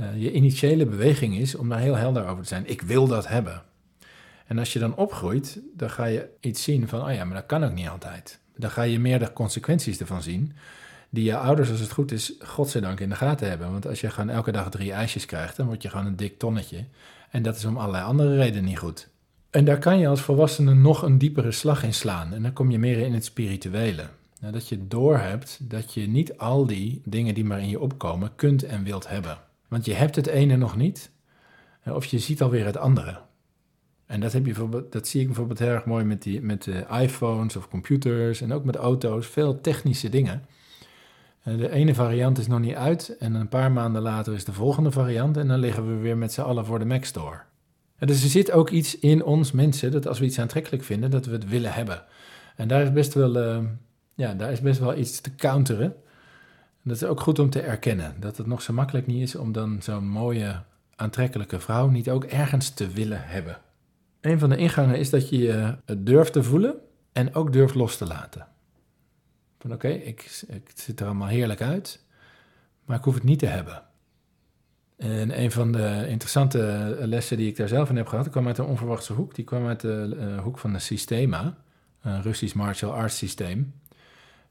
uh, 0.00 0.22
je 0.22 0.32
initiële 0.32 0.86
beweging 0.86 1.36
is 1.36 1.54
om 1.54 1.68
daar 1.68 1.78
heel 1.78 1.96
helder 1.96 2.26
over 2.26 2.42
te 2.42 2.48
zijn. 2.48 2.70
Ik 2.70 2.82
wil 2.82 3.06
dat 3.06 3.28
hebben. 3.28 3.62
En 4.46 4.58
als 4.58 4.72
je 4.72 4.78
dan 4.78 4.96
opgroeit, 4.96 5.60
dan 5.76 5.90
ga 5.90 6.04
je 6.04 6.28
iets 6.40 6.62
zien 6.62 6.88
van, 6.88 7.02
oh 7.08 7.14
ja, 7.14 7.24
maar 7.24 7.36
dat 7.36 7.46
kan 7.46 7.64
ook 7.64 7.74
niet 7.74 7.88
altijd. 7.88 8.40
Dan 8.56 8.70
ga 8.70 8.82
je 8.82 9.00
meer 9.00 9.18
de 9.18 9.32
consequenties 9.32 10.00
ervan 10.00 10.22
zien, 10.22 10.52
die 11.10 11.24
je 11.24 11.36
ouders, 11.36 11.70
als 11.70 11.80
het 11.80 11.92
goed 11.92 12.12
is, 12.12 12.32
godzijdank 12.40 13.00
in 13.00 13.08
de 13.08 13.14
gaten 13.14 13.48
hebben. 13.48 13.70
Want 13.70 13.86
als 13.86 14.00
je 14.00 14.10
gewoon 14.10 14.30
elke 14.30 14.52
dag 14.52 14.70
drie 14.70 14.92
ijsjes 14.92 15.26
krijgt, 15.26 15.56
dan 15.56 15.66
word 15.66 15.82
je 15.82 15.88
gewoon 15.88 16.06
een 16.06 16.16
dik 16.16 16.38
tonnetje. 16.38 16.84
En 17.30 17.42
dat 17.42 17.56
is 17.56 17.64
om 17.64 17.76
allerlei 17.76 18.04
andere 18.04 18.36
redenen 18.36 18.64
niet 18.64 18.78
goed. 18.78 19.08
En 19.50 19.64
daar 19.64 19.78
kan 19.78 19.98
je 19.98 20.08
als 20.08 20.20
volwassene 20.20 20.74
nog 20.74 21.02
een 21.02 21.18
diepere 21.18 21.52
slag 21.52 21.82
in 21.82 21.94
slaan. 21.94 22.34
En 22.34 22.42
dan 22.42 22.52
kom 22.52 22.70
je 22.70 22.78
meer 22.78 22.98
in 22.98 23.14
het 23.14 23.24
spirituele. 23.24 24.04
Nou, 24.40 24.52
dat 24.52 24.68
je 24.68 24.88
doorhebt 24.88 25.58
dat 25.60 25.94
je 25.94 26.08
niet 26.08 26.38
al 26.38 26.66
die 26.66 27.00
dingen 27.04 27.34
die 27.34 27.44
maar 27.44 27.60
in 27.60 27.68
je 27.68 27.80
opkomen 27.80 28.30
kunt 28.36 28.62
en 28.62 28.84
wilt 28.84 29.08
hebben. 29.08 29.38
Want 29.68 29.84
je 29.84 29.94
hebt 29.94 30.16
het 30.16 30.26
ene 30.26 30.56
nog 30.56 30.76
niet, 30.76 31.10
of 31.84 32.04
je 32.04 32.18
ziet 32.18 32.42
alweer 32.42 32.64
het 32.66 32.76
andere. 32.76 33.20
En 34.12 34.20
dat, 34.20 34.32
heb 34.32 34.46
je 34.46 34.84
dat 34.90 35.08
zie 35.08 35.20
ik 35.20 35.26
bijvoorbeeld 35.26 35.58
heel 35.58 35.68
erg 35.68 35.84
mooi 35.84 36.04
met, 36.04 36.22
die, 36.22 36.42
met 36.42 36.62
de 36.62 36.84
iPhones 37.00 37.56
of 37.56 37.68
computers 37.68 38.40
en 38.40 38.52
ook 38.52 38.64
met 38.64 38.76
auto's. 38.76 39.26
Veel 39.26 39.60
technische 39.60 40.08
dingen. 40.08 40.44
De 41.42 41.70
ene 41.70 41.94
variant 41.94 42.38
is 42.38 42.46
nog 42.46 42.60
niet 42.60 42.74
uit 42.74 43.16
en 43.18 43.34
een 43.34 43.48
paar 43.48 43.72
maanden 43.72 44.02
later 44.02 44.34
is 44.34 44.44
de 44.44 44.52
volgende 44.52 44.90
variant 44.90 45.36
en 45.36 45.48
dan 45.48 45.58
liggen 45.58 45.86
we 45.86 46.02
weer 46.02 46.16
met 46.16 46.32
z'n 46.32 46.40
allen 46.40 46.66
voor 46.66 46.78
de 46.78 46.84
Mac 46.84 47.04
Store. 47.04 47.40
En 47.98 48.06
dus 48.06 48.22
er 48.22 48.28
zit 48.28 48.50
ook 48.50 48.70
iets 48.70 48.98
in 48.98 49.24
ons 49.24 49.52
mensen 49.52 49.90
dat 49.90 50.08
als 50.08 50.18
we 50.18 50.24
iets 50.24 50.38
aantrekkelijk 50.38 50.82
vinden, 50.82 51.10
dat 51.10 51.26
we 51.26 51.32
het 51.32 51.48
willen 51.48 51.72
hebben. 51.72 52.02
En 52.56 52.68
daar 52.68 52.82
is 52.82 52.92
best 52.92 53.14
wel, 53.14 53.36
uh, 53.36 53.64
ja, 54.14 54.34
daar 54.34 54.52
is 54.52 54.60
best 54.60 54.80
wel 54.80 54.96
iets 54.96 55.20
te 55.20 55.34
counteren. 55.34 55.94
En 56.82 56.82
dat 56.82 56.96
is 56.96 57.04
ook 57.04 57.20
goed 57.20 57.38
om 57.38 57.50
te 57.50 57.60
erkennen, 57.60 58.14
dat 58.20 58.36
het 58.36 58.46
nog 58.46 58.62
zo 58.62 58.72
makkelijk 58.72 59.06
niet 59.06 59.22
is 59.22 59.36
om 59.36 59.52
dan 59.52 59.82
zo'n 59.82 60.08
mooie, 60.08 60.62
aantrekkelijke 60.96 61.60
vrouw 61.60 61.88
niet 61.88 62.10
ook 62.10 62.24
ergens 62.24 62.70
te 62.70 62.88
willen 62.88 63.22
hebben. 63.22 63.56
Een 64.22 64.38
van 64.38 64.48
de 64.48 64.56
ingangen 64.56 64.98
is 64.98 65.10
dat 65.10 65.28
je 65.28 65.76
het 65.84 66.06
durft 66.06 66.32
te 66.32 66.42
voelen 66.42 66.74
en 67.12 67.34
ook 67.34 67.52
durft 67.52 67.74
los 67.74 67.96
te 67.96 68.06
laten. 68.06 68.46
Van 69.58 69.72
oké, 69.72 69.88
ik, 69.88 70.44
ik 70.48 70.70
zit 70.74 71.00
er 71.00 71.06
allemaal 71.06 71.28
heerlijk 71.28 71.60
uit, 71.60 72.04
maar 72.84 72.98
ik 72.98 73.04
hoef 73.04 73.14
het 73.14 73.22
niet 73.22 73.38
te 73.38 73.46
hebben. 73.46 73.82
En 74.96 75.40
een 75.40 75.50
van 75.50 75.72
de 75.72 76.04
interessante 76.08 76.96
lessen 77.00 77.36
die 77.36 77.48
ik 77.48 77.56
daar 77.56 77.68
zelf 77.68 77.88
in 77.88 77.96
heb 77.96 78.06
gehad, 78.06 78.30
kwam 78.30 78.46
uit 78.46 78.58
een 78.58 78.64
onverwachte 78.64 79.12
hoek. 79.12 79.34
Die 79.34 79.44
kwam 79.44 79.66
uit 79.66 79.80
de 79.80 80.16
uh, 80.16 80.42
hoek 80.42 80.58
van 80.58 80.72
de 80.72 80.78
Systema, 80.78 81.56
een 82.02 82.22
Russisch 82.22 82.54
martial 82.54 82.94
arts 82.94 83.16
systeem. 83.16 83.74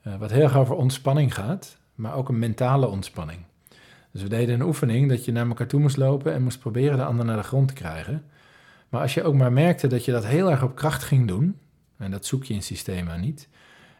Uh, 0.07 0.17
wat 0.17 0.31
heel 0.31 0.43
erg 0.43 0.57
over 0.57 0.75
ontspanning 0.75 1.33
gaat, 1.33 1.77
maar 1.95 2.15
ook 2.15 2.29
een 2.29 2.39
mentale 2.39 2.87
ontspanning. 2.87 3.39
Dus 4.11 4.21
we 4.21 4.29
deden 4.29 4.55
een 4.55 4.65
oefening 4.67 5.09
dat 5.09 5.25
je 5.25 5.31
naar 5.31 5.47
elkaar 5.47 5.67
toe 5.67 5.79
moest 5.79 5.97
lopen 5.97 6.33
en 6.33 6.43
moest 6.43 6.59
proberen 6.59 6.97
de 6.97 7.03
ander 7.03 7.25
naar 7.25 7.37
de 7.37 7.43
grond 7.43 7.67
te 7.67 7.73
krijgen. 7.73 8.23
Maar 8.91 9.01
als 9.01 9.13
je 9.13 9.23
ook 9.23 9.33
maar 9.33 9.53
merkte 9.53 9.87
dat 9.87 10.05
je 10.05 10.11
dat 10.11 10.25
heel 10.25 10.51
erg 10.51 10.63
op 10.63 10.75
kracht 10.75 11.03
ging 11.03 11.27
doen, 11.27 11.59
en 11.97 12.11
dat 12.11 12.25
zoek 12.25 12.43
je 12.43 12.53
in 12.53 12.63
Systema 12.63 13.15
niet, 13.15 13.47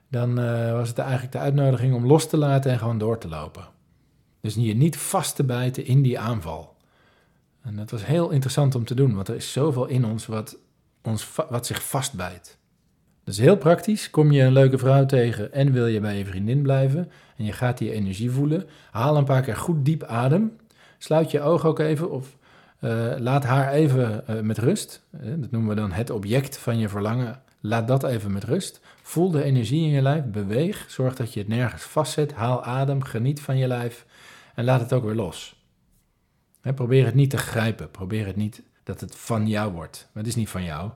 dan 0.07 0.39
uh, 0.39 0.71
was 0.71 0.89
het 0.89 0.97
eigenlijk 0.97 1.31
de 1.31 1.37
uitnodiging 1.37 1.93
om 1.93 2.05
los 2.05 2.29
te 2.29 2.37
laten 2.37 2.71
en 2.71 2.77
gewoon 2.77 2.97
door 2.97 3.17
te 3.17 3.27
lopen. 3.27 3.67
Dus 4.41 4.55
je 4.55 4.75
niet 4.75 4.97
vast 4.97 5.35
te 5.35 5.43
bijten 5.43 5.85
in 5.85 6.01
die 6.01 6.19
aanval. 6.19 6.75
En 7.61 7.75
dat 7.75 7.91
was 7.91 8.05
heel 8.05 8.29
interessant 8.29 8.75
om 8.75 8.85
te 8.85 8.95
doen, 8.95 9.15
want 9.15 9.27
er 9.27 9.35
is 9.35 9.51
zoveel 9.51 9.85
in 9.85 10.05
ons 10.05 10.25
wat, 10.25 10.57
ons 11.01 11.35
wat 11.49 11.65
zich 11.65 11.83
vastbijt. 11.83 12.57
Dus 13.23 13.37
heel 13.37 13.57
praktisch, 13.57 14.09
kom 14.09 14.31
je 14.31 14.41
een 14.41 14.53
leuke 14.53 14.77
vrouw 14.77 15.05
tegen 15.05 15.53
en 15.53 15.71
wil 15.71 15.87
je 15.87 15.99
bij 15.99 16.17
je 16.17 16.25
vriendin 16.25 16.61
blijven 16.61 17.11
en 17.37 17.45
je 17.45 17.51
gaat 17.51 17.77
die 17.77 17.91
energie 17.91 18.31
voelen, 18.31 18.67
haal 18.91 19.17
een 19.17 19.25
paar 19.25 19.41
keer 19.41 19.55
goed 19.55 19.85
diep 19.85 20.03
adem, 20.03 20.55
sluit 20.97 21.31
je 21.31 21.41
ogen 21.41 21.69
ook 21.69 21.79
even 21.79 22.11
of 22.11 22.37
Eh, 22.81 23.13
laat 23.17 23.43
haar 23.43 23.71
even 23.71 24.27
eh, 24.27 24.39
met 24.39 24.57
rust. 24.57 25.03
dat 25.11 25.51
noemen 25.51 25.69
we 25.69 25.75
dan 25.75 25.91
het 25.91 26.09
object 26.09 26.57
van 26.57 26.77
je 26.77 26.89
verlangen. 26.89 27.41
Laat 27.59 27.87
dat 27.87 28.03
even 28.03 28.31
met 28.31 28.43
rust. 28.43 28.81
Voel 29.01 29.31
de 29.31 29.43
energie 29.43 29.81
in 29.83 29.89
je 29.89 30.01
lijf, 30.01 30.23
beweeg. 30.25 30.85
Zorg 30.87 31.15
dat 31.15 31.33
je 31.33 31.39
het 31.39 31.47
nergens 31.47 31.83
vastzet. 31.83 32.33
Haal 32.33 32.63
adem, 32.63 33.03
geniet 33.03 33.41
van 33.41 33.57
je 33.57 33.67
lijf 33.67 34.05
en 34.55 34.63
laat 34.63 34.79
het 34.79 34.93
ook 34.93 35.03
weer 35.03 35.15
los. 35.15 35.65
probeer 36.61 37.05
het 37.05 37.15
niet 37.15 37.29
te 37.29 37.37
grijpen. 37.37 37.91
Probeer 37.91 38.25
het 38.25 38.35
niet 38.35 38.61
dat 38.83 38.99
het 39.01 39.15
van 39.15 39.47
jou 39.47 39.73
wordt. 39.73 40.09
Het 40.13 40.27
is 40.27 40.35
niet 40.35 40.49
van 40.49 40.63
jou. 40.63 40.91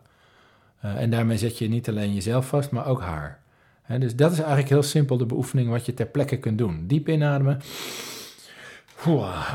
en 0.79 1.09
daarmee 1.09 1.37
zet 1.37 1.57
je 1.57 1.67
niet 1.67 1.89
alleen 1.89 2.13
jezelf 2.13 2.47
vast, 2.47 2.71
maar 2.71 2.85
ook 2.85 3.01
haar 3.01 3.43
dus 3.87 4.15
dat 4.15 4.31
is 4.31 4.37
eigenlijk 4.37 4.69
heel 4.69 4.83
simpel 4.83 5.17
de 5.17 5.25
beoefening 5.25 5.69
wat 5.69 5.85
je 5.85 5.93
ter 5.93 6.05
plekke 6.05 6.37
kunt 6.37 6.57
doen. 6.57 6.87
Diep 6.87 7.09
inademen. 7.09 7.59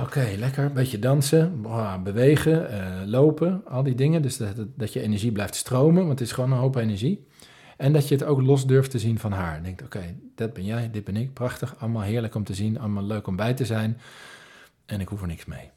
Oké, 0.03 0.35
lekker. 0.39 0.65
Een 0.65 0.73
beetje 0.73 0.99
dansen, 0.99 1.67
bewegen, 2.05 2.73
uh, 2.73 3.07
lopen, 3.07 3.63
al 3.67 3.83
die 3.83 3.95
dingen. 3.95 4.23
Dus 4.23 4.37
dat, 4.37 4.55
dat 4.77 4.93
je 4.93 5.01
energie 5.01 5.33
blijft 5.33 5.55
stromen, 5.55 6.07
want 6.07 6.19
het 6.19 6.29
is 6.29 6.35
gewoon 6.35 6.53
een 6.53 6.59
hoop 6.59 6.77
energie. 6.77 7.27
En 7.77 7.93
dat 7.93 8.09
je 8.09 8.15
het 8.15 8.25
ook 8.25 8.43
los 8.43 8.67
durft 8.67 8.91
te 8.91 8.99
zien 8.99 9.19
van 9.19 9.33
haar. 9.33 9.63
Denkt, 9.63 9.83
oké, 9.83 10.15
dat 10.35 10.53
ben 10.53 10.65
jij, 10.65 10.91
dit 10.91 11.05
ben 11.05 11.17
ik. 11.17 11.33
Prachtig, 11.33 11.75
allemaal 11.79 12.03
heerlijk 12.03 12.35
om 12.35 12.45
te 12.45 12.55
zien, 12.55 12.79
allemaal 12.79 13.05
leuk 13.05 13.27
om 13.27 13.37
bij 13.37 13.55
te 13.55 13.65
zijn. 13.65 14.01
En 14.87 15.01
ik 15.01 15.09
hoef 15.09 15.21
er 15.21 15.27
niks 15.27 15.45
mee. 15.45 15.71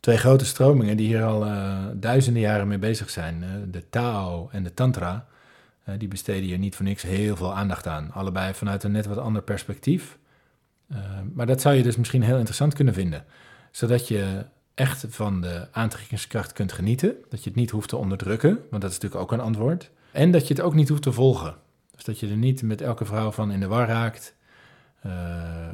Twee 0.00 0.16
grote 0.16 0.44
stromingen 0.44 0.96
die 0.96 1.06
hier 1.06 1.22
al 1.22 1.46
uh, 1.46 1.84
duizenden 1.94 2.42
jaren 2.42 2.68
mee 2.68 2.78
bezig 2.78 3.10
zijn. 3.10 3.42
Uh, 3.42 3.48
de 3.70 3.88
Tao 3.88 4.48
en 4.52 4.62
de 4.62 4.74
Tantra 4.74 5.26
die 5.98 6.08
besteden 6.08 6.42
hier 6.42 6.58
niet 6.58 6.76
voor 6.76 6.84
niks 6.84 7.02
heel 7.02 7.36
veel 7.36 7.54
aandacht 7.54 7.86
aan. 7.86 8.12
Allebei 8.12 8.54
vanuit 8.54 8.82
een 8.82 8.92
net 8.92 9.06
wat 9.06 9.18
ander 9.18 9.42
perspectief. 9.42 10.18
Eh, 10.88 10.98
maar 11.32 11.46
dat 11.46 11.60
zou 11.60 11.74
je 11.74 11.82
dus 11.82 11.96
misschien 11.96 12.22
heel 12.22 12.36
interessant 12.36 12.74
kunnen 12.74 12.94
vinden. 12.94 13.24
Zodat 13.70 14.08
je 14.08 14.44
echt 14.74 15.04
van 15.08 15.40
de 15.40 15.68
aantrekkingskracht 15.72 16.52
kunt 16.52 16.72
genieten. 16.72 17.14
Dat 17.28 17.44
je 17.44 17.50
het 17.50 17.58
niet 17.58 17.70
hoeft 17.70 17.88
te 17.88 17.96
onderdrukken, 17.96 18.58
want 18.70 18.82
dat 18.82 18.90
is 18.90 18.98
natuurlijk 18.98 19.22
ook 19.22 19.32
een 19.32 19.44
antwoord. 19.44 19.90
En 20.12 20.30
dat 20.30 20.48
je 20.48 20.54
het 20.54 20.62
ook 20.62 20.74
niet 20.74 20.88
hoeft 20.88 21.02
te 21.02 21.12
volgen. 21.12 21.54
Dus 21.94 22.04
dat 22.04 22.20
je 22.20 22.28
er 22.28 22.36
niet 22.36 22.62
met 22.62 22.80
elke 22.80 23.04
vrouw 23.04 23.30
van 23.30 23.50
in 23.50 23.60
de 23.60 23.66
war 23.66 23.86
raakt. 23.86 24.36
Uh, 25.06 25.12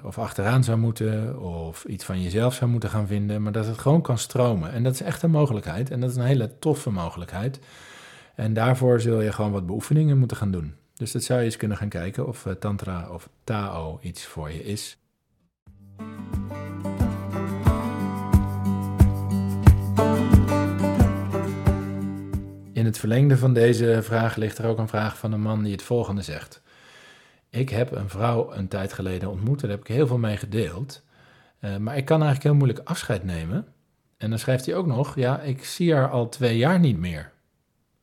of 0.02 0.18
achteraan 0.18 0.64
zou 0.64 0.78
moeten, 0.78 1.40
of 1.40 1.84
iets 1.84 2.04
van 2.04 2.22
jezelf 2.22 2.54
zou 2.54 2.70
moeten 2.70 2.90
gaan 2.90 3.06
vinden, 3.06 3.42
maar 3.42 3.52
dat 3.52 3.66
het 3.66 3.78
gewoon 3.78 4.02
kan 4.02 4.18
stromen. 4.18 4.72
En 4.72 4.82
dat 4.82 4.92
is 4.92 5.02
echt 5.02 5.22
een 5.22 5.30
mogelijkheid. 5.30 5.90
En 5.90 6.00
dat 6.00 6.10
is 6.10 6.16
een 6.16 6.22
hele 6.22 6.58
toffe 6.58 6.90
mogelijkheid. 6.90 7.58
En 8.34 8.52
daarvoor 8.52 9.00
zul 9.00 9.20
je 9.20 9.32
gewoon 9.32 9.52
wat 9.52 9.66
beoefeningen 9.66 10.18
moeten 10.18 10.36
gaan 10.36 10.50
doen. 10.50 10.74
Dus 10.94 11.12
dat 11.12 11.22
zou 11.22 11.38
je 11.38 11.44
eens 11.44 11.56
kunnen 11.56 11.76
gaan 11.76 11.88
kijken 11.88 12.26
of 12.26 12.46
eh, 12.46 12.52
Tantra 12.52 13.10
of 13.10 13.28
Tao 13.44 13.98
iets 14.02 14.24
voor 14.24 14.50
je 14.50 14.64
is. 14.64 14.98
Het 22.94 23.02
verlengde 23.02 23.38
van 23.38 23.52
deze 23.52 23.98
vraag 24.02 24.36
ligt 24.36 24.58
er 24.58 24.66
ook 24.66 24.78
een 24.78 24.88
vraag 24.88 25.18
van 25.18 25.32
een 25.32 25.40
man 25.40 25.62
die 25.62 25.72
het 25.72 25.82
volgende 25.82 26.22
zegt. 26.22 26.62
Ik 27.50 27.68
heb 27.68 27.92
een 27.92 28.08
vrouw 28.08 28.52
een 28.52 28.68
tijd 28.68 28.92
geleden 28.92 29.30
ontmoet, 29.30 29.60
daar 29.60 29.70
heb 29.70 29.80
ik 29.80 29.86
heel 29.86 30.06
veel 30.06 30.18
mee 30.18 30.36
gedeeld. 30.36 31.02
Uh, 31.60 31.76
maar 31.76 31.96
ik 31.96 32.04
kan 32.04 32.22
eigenlijk 32.22 32.44
heel 32.44 32.54
moeilijk 32.54 32.88
afscheid 32.88 33.24
nemen. 33.24 33.66
En 34.16 34.30
dan 34.30 34.38
schrijft 34.38 34.66
hij 34.66 34.74
ook 34.74 34.86
nog, 34.86 35.16
ja, 35.16 35.40
ik 35.40 35.64
zie 35.64 35.94
haar 35.94 36.10
al 36.10 36.28
twee 36.28 36.56
jaar 36.56 36.78
niet 36.78 36.98
meer. 36.98 37.32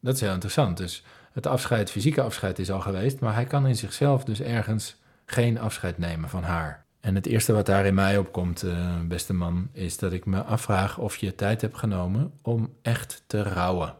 Dat 0.01 0.15
is 0.15 0.21
heel 0.21 0.33
interessant. 0.33 0.77
Dus 0.77 1.03
het 1.31 1.47
afscheid, 1.47 1.91
fysieke 1.91 2.21
afscheid 2.21 2.59
is 2.59 2.71
al 2.71 2.81
geweest, 2.81 3.19
maar 3.19 3.33
hij 3.33 3.45
kan 3.45 3.67
in 3.67 3.75
zichzelf 3.75 4.23
dus 4.23 4.41
ergens 4.41 4.95
geen 5.25 5.59
afscheid 5.59 5.97
nemen 5.97 6.29
van 6.29 6.43
haar. 6.43 6.85
En 6.99 7.15
het 7.15 7.25
eerste 7.25 7.53
wat 7.53 7.65
daar 7.65 7.85
in 7.85 7.93
mij 7.93 8.17
opkomt, 8.17 8.63
uh, 8.63 8.99
beste 9.07 9.33
man, 9.33 9.69
is 9.73 9.97
dat 9.97 10.13
ik 10.13 10.25
me 10.25 10.43
afvraag 10.43 10.97
of 10.97 11.15
je 11.15 11.35
tijd 11.35 11.61
hebt 11.61 11.77
genomen 11.77 12.31
om 12.41 12.73
echt 12.81 13.23
te 13.27 13.43
rouwen. 13.43 13.99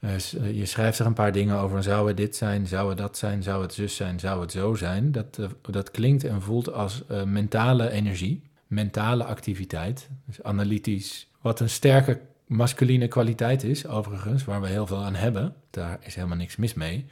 Dus, 0.00 0.30
je 0.52 0.66
schrijft 0.66 0.98
er 0.98 1.06
een 1.06 1.12
paar 1.12 1.32
dingen 1.32 1.58
over. 1.58 1.82
Zou 1.82 2.08
het 2.08 2.16
dit 2.16 2.36
zijn? 2.36 2.66
Zou 2.66 2.88
het 2.88 2.98
dat 2.98 3.18
zijn? 3.18 3.42
Zou 3.42 3.62
het 3.62 3.74
zus 3.74 3.96
zijn? 3.96 4.20
Zou 4.20 4.40
het 4.40 4.52
zo 4.52 4.74
zijn? 4.74 5.12
Dat, 5.12 5.38
dat 5.70 5.90
klinkt 5.90 6.24
en 6.24 6.42
voelt 6.42 6.72
als 6.72 7.02
mentale 7.24 7.90
energie, 7.90 8.42
mentale 8.66 9.24
activiteit. 9.24 10.08
Dus 10.26 10.42
analytisch. 10.42 11.28
Wat 11.40 11.60
een 11.60 11.70
sterke 11.70 12.20
masculine 12.46 13.08
kwaliteit 13.08 13.62
is, 13.62 13.86
overigens, 13.86 14.44
waar 14.44 14.60
we 14.60 14.68
heel 14.68 14.86
veel 14.86 15.04
aan 15.04 15.14
hebben. 15.14 15.54
Daar 15.70 15.98
is 16.00 16.14
helemaal 16.14 16.36
niks 16.36 16.56
mis 16.56 16.74
mee. 16.74 17.06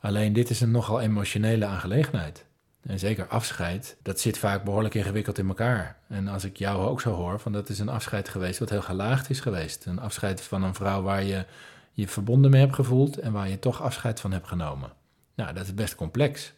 Alleen 0.00 0.32
dit 0.32 0.50
is 0.50 0.60
een 0.60 0.70
nogal 0.70 1.00
emotionele 1.00 1.64
aangelegenheid. 1.66 2.44
En 2.82 2.98
zeker 2.98 3.26
afscheid, 3.26 3.96
dat 4.02 4.20
zit 4.20 4.38
vaak 4.38 4.64
behoorlijk 4.64 4.94
ingewikkeld 4.94 5.38
in 5.38 5.48
elkaar. 5.48 5.96
En 6.08 6.28
als 6.28 6.44
ik 6.44 6.56
jou 6.56 6.88
ook 6.88 7.00
zo 7.00 7.12
hoor, 7.12 7.40
van 7.40 7.52
dat 7.52 7.68
is 7.68 7.78
een 7.78 7.88
afscheid 7.88 8.28
geweest 8.28 8.58
wat 8.58 8.70
heel 8.70 8.82
gelaagd 8.82 9.30
is 9.30 9.40
geweest. 9.40 9.86
Een 9.86 10.00
afscheid 10.00 10.40
van 10.40 10.62
een 10.62 10.74
vrouw 10.74 11.02
waar 11.02 11.22
je 11.22 11.44
je 11.96 12.08
verbonden 12.08 12.50
mee 12.50 12.60
hebt 12.60 12.74
gevoeld 12.74 13.18
en 13.18 13.32
waar 13.32 13.48
je 13.48 13.58
toch 13.58 13.82
afscheid 13.82 14.20
van 14.20 14.32
hebt 14.32 14.46
genomen. 14.46 14.92
Nou, 15.34 15.54
dat 15.54 15.64
is 15.64 15.74
best 15.74 15.94
complex. 15.94 16.52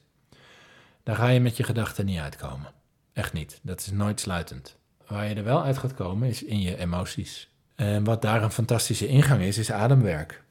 Daar 1.02 1.16
ga 1.16 1.28
je 1.28 1.40
met 1.40 1.56
je 1.56 1.62
gedachten 1.62 2.06
niet 2.06 2.18
uitkomen. 2.18 2.72
Echt 3.12 3.32
niet. 3.32 3.60
Dat 3.62 3.80
is 3.80 3.90
nooit 3.90 4.20
sluitend. 4.20 4.76
Waar 5.06 5.28
je 5.28 5.34
er 5.34 5.44
wel 5.44 5.62
uit 5.62 5.78
gaat 5.78 5.94
komen 5.94 6.28
is 6.28 6.42
in 6.42 6.60
je 6.60 6.76
emoties. 6.76 7.50
En 7.74 8.04
wat 8.04 8.22
daar 8.22 8.42
een 8.42 8.50
fantastische 8.50 9.06
ingang 9.06 9.42
is, 9.42 9.58
is 9.58 9.72
ademwerk. 9.72 10.42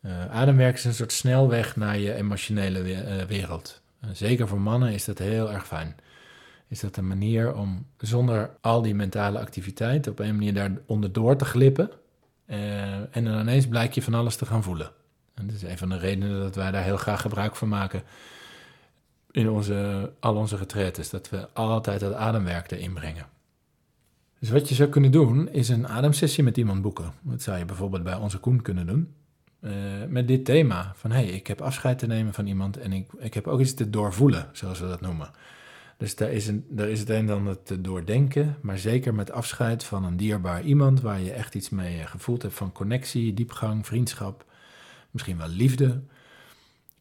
Uh, 0.00 0.30
ademwerk 0.30 0.74
is 0.74 0.84
een 0.84 0.94
soort 0.94 1.12
snelweg 1.12 1.76
naar 1.76 1.98
je 1.98 2.14
emotionele 2.14 2.94
eh, 2.94 3.24
wereld. 3.24 3.82
Uh, 4.04 4.10
zeker 4.12 4.48
voor 4.48 4.60
mannen 4.60 4.92
is 4.92 5.04
dat 5.04 5.18
heel 5.18 5.52
erg 5.52 5.66
fijn. 5.66 5.96
Is 6.68 6.80
dat 6.80 6.96
een 6.96 7.06
manier 7.06 7.54
om 7.54 7.86
zonder 7.98 8.50
al 8.60 8.82
die 8.82 8.94
mentale 8.94 9.38
activiteit 9.38 10.06
op 10.06 10.18
een 10.18 10.34
manier 10.34 10.54
daar 10.54 10.72
onderdoor 10.86 11.36
te 11.36 11.44
glippen. 11.44 11.90
En 13.10 13.24
dan 13.24 13.40
ineens 13.40 13.68
blijkt 13.68 13.94
je 13.94 14.02
van 14.02 14.14
alles 14.14 14.36
te 14.36 14.46
gaan 14.46 14.62
voelen. 14.62 14.90
En 15.34 15.46
dat 15.46 15.56
is 15.56 15.62
een 15.62 15.78
van 15.78 15.88
de 15.88 15.98
redenen 15.98 16.40
dat 16.40 16.54
wij 16.54 16.70
daar 16.70 16.84
heel 16.84 16.96
graag 16.96 17.20
gebruik 17.20 17.56
van 17.56 17.68
maken 17.68 18.02
in 19.30 19.50
onze, 19.50 20.12
al 20.20 20.36
onze 20.36 20.56
retretes. 20.56 21.10
Dat 21.10 21.28
we 21.28 21.48
altijd 21.52 22.00
dat 22.00 22.14
ademwerk 22.14 22.70
erin 22.70 22.92
brengen. 22.92 23.26
Dus 24.38 24.50
wat 24.50 24.68
je 24.68 24.74
zou 24.74 24.88
kunnen 24.88 25.10
doen, 25.10 25.48
is 25.48 25.68
een 25.68 25.88
ademsessie 25.88 26.44
met 26.44 26.56
iemand 26.56 26.82
boeken. 26.82 27.12
Dat 27.22 27.42
zou 27.42 27.58
je 27.58 27.64
bijvoorbeeld 27.64 28.02
bij 28.02 28.14
onze 28.14 28.38
Koen 28.38 28.62
kunnen 28.62 28.86
doen. 28.86 29.14
Uh, 29.60 29.72
met 30.08 30.28
dit 30.28 30.44
thema 30.44 30.92
van 30.96 31.10
hé, 31.10 31.24
hey, 31.24 31.28
ik 31.28 31.46
heb 31.46 31.60
afscheid 31.60 31.98
te 31.98 32.06
nemen 32.06 32.34
van 32.34 32.46
iemand 32.46 32.76
en 32.76 32.92
ik, 32.92 33.08
ik 33.18 33.34
heb 33.34 33.46
ook 33.46 33.60
iets 33.60 33.74
te 33.74 33.90
doorvoelen, 33.90 34.48
zoals 34.52 34.80
we 34.80 34.86
dat 34.86 35.00
noemen. 35.00 35.30
Dus 35.96 36.16
daar 36.16 36.32
is, 36.32 36.46
een, 36.46 36.64
daar 36.68 36.88
is 36.88 37.00
het 37.00 37.08
een 37.08 37.26
dan 37.26 37.46
het 37.46 37.76
doordenken, 37.78 38.56
maar 38.60 38.78
zeker 38.78 39.14
met 39.14 39.30
afscheid 39.30 39.84
van 39.84 40.04
een 40.04 40.16
dierbaar 40.16 40.62
iemand 40.62 41.00
waar 41.00 41.20
je 41.20 41.32
echt 41.32 41.54
iets 41.54 41.68
mee 41.70 42.00
eh, 42.00 42.06
gevoeld 42.06 42.42
hebt 42.42 42.54
van 42.54 42.72
connectie, 42.72 43.34
diepgang, 43.34 43.86
vriendschap, 43.86 44.44
misschien 45.10 45.38
wel 45.38 45.48
liefde. 45.48 46.00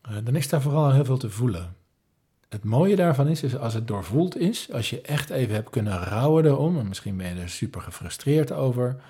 Uh, 0.10 0.18
dan 0.24 0.36
is 0.36 0.50
daar 0.50 0.62
vooral 0.62 0.92
heel 0.92 1.06
veel 1.06 1.18
te 1.18 1.30
voelen. 1.30 1.76
Het 2.50 2.64
mooie 2.64 2.96
daarvan 2.96 3.28
is, 3.28 3.44
is 3.44 3.58
als 3.58 3.74
het 3.74 3.88
doorvoeld 3.88 4.38
is, 4.38 4.72
als 4.72 4.90
je 4.90 5.02
echt 5.02 5.30
even 5.30 5.54
hebt 5.56 5.70
kunnen 5.70 6.04
rouwen 6.04 6.46
erom, 6.46 6.80
en 6.80 6.88
misschien 6.88 7.18
ben 7.18 7.36
je 7.36 7.42
er 7.42 7.50
super 7.50 7.82
gefrustreerd 7.82 8.52
over, 8.52 9.02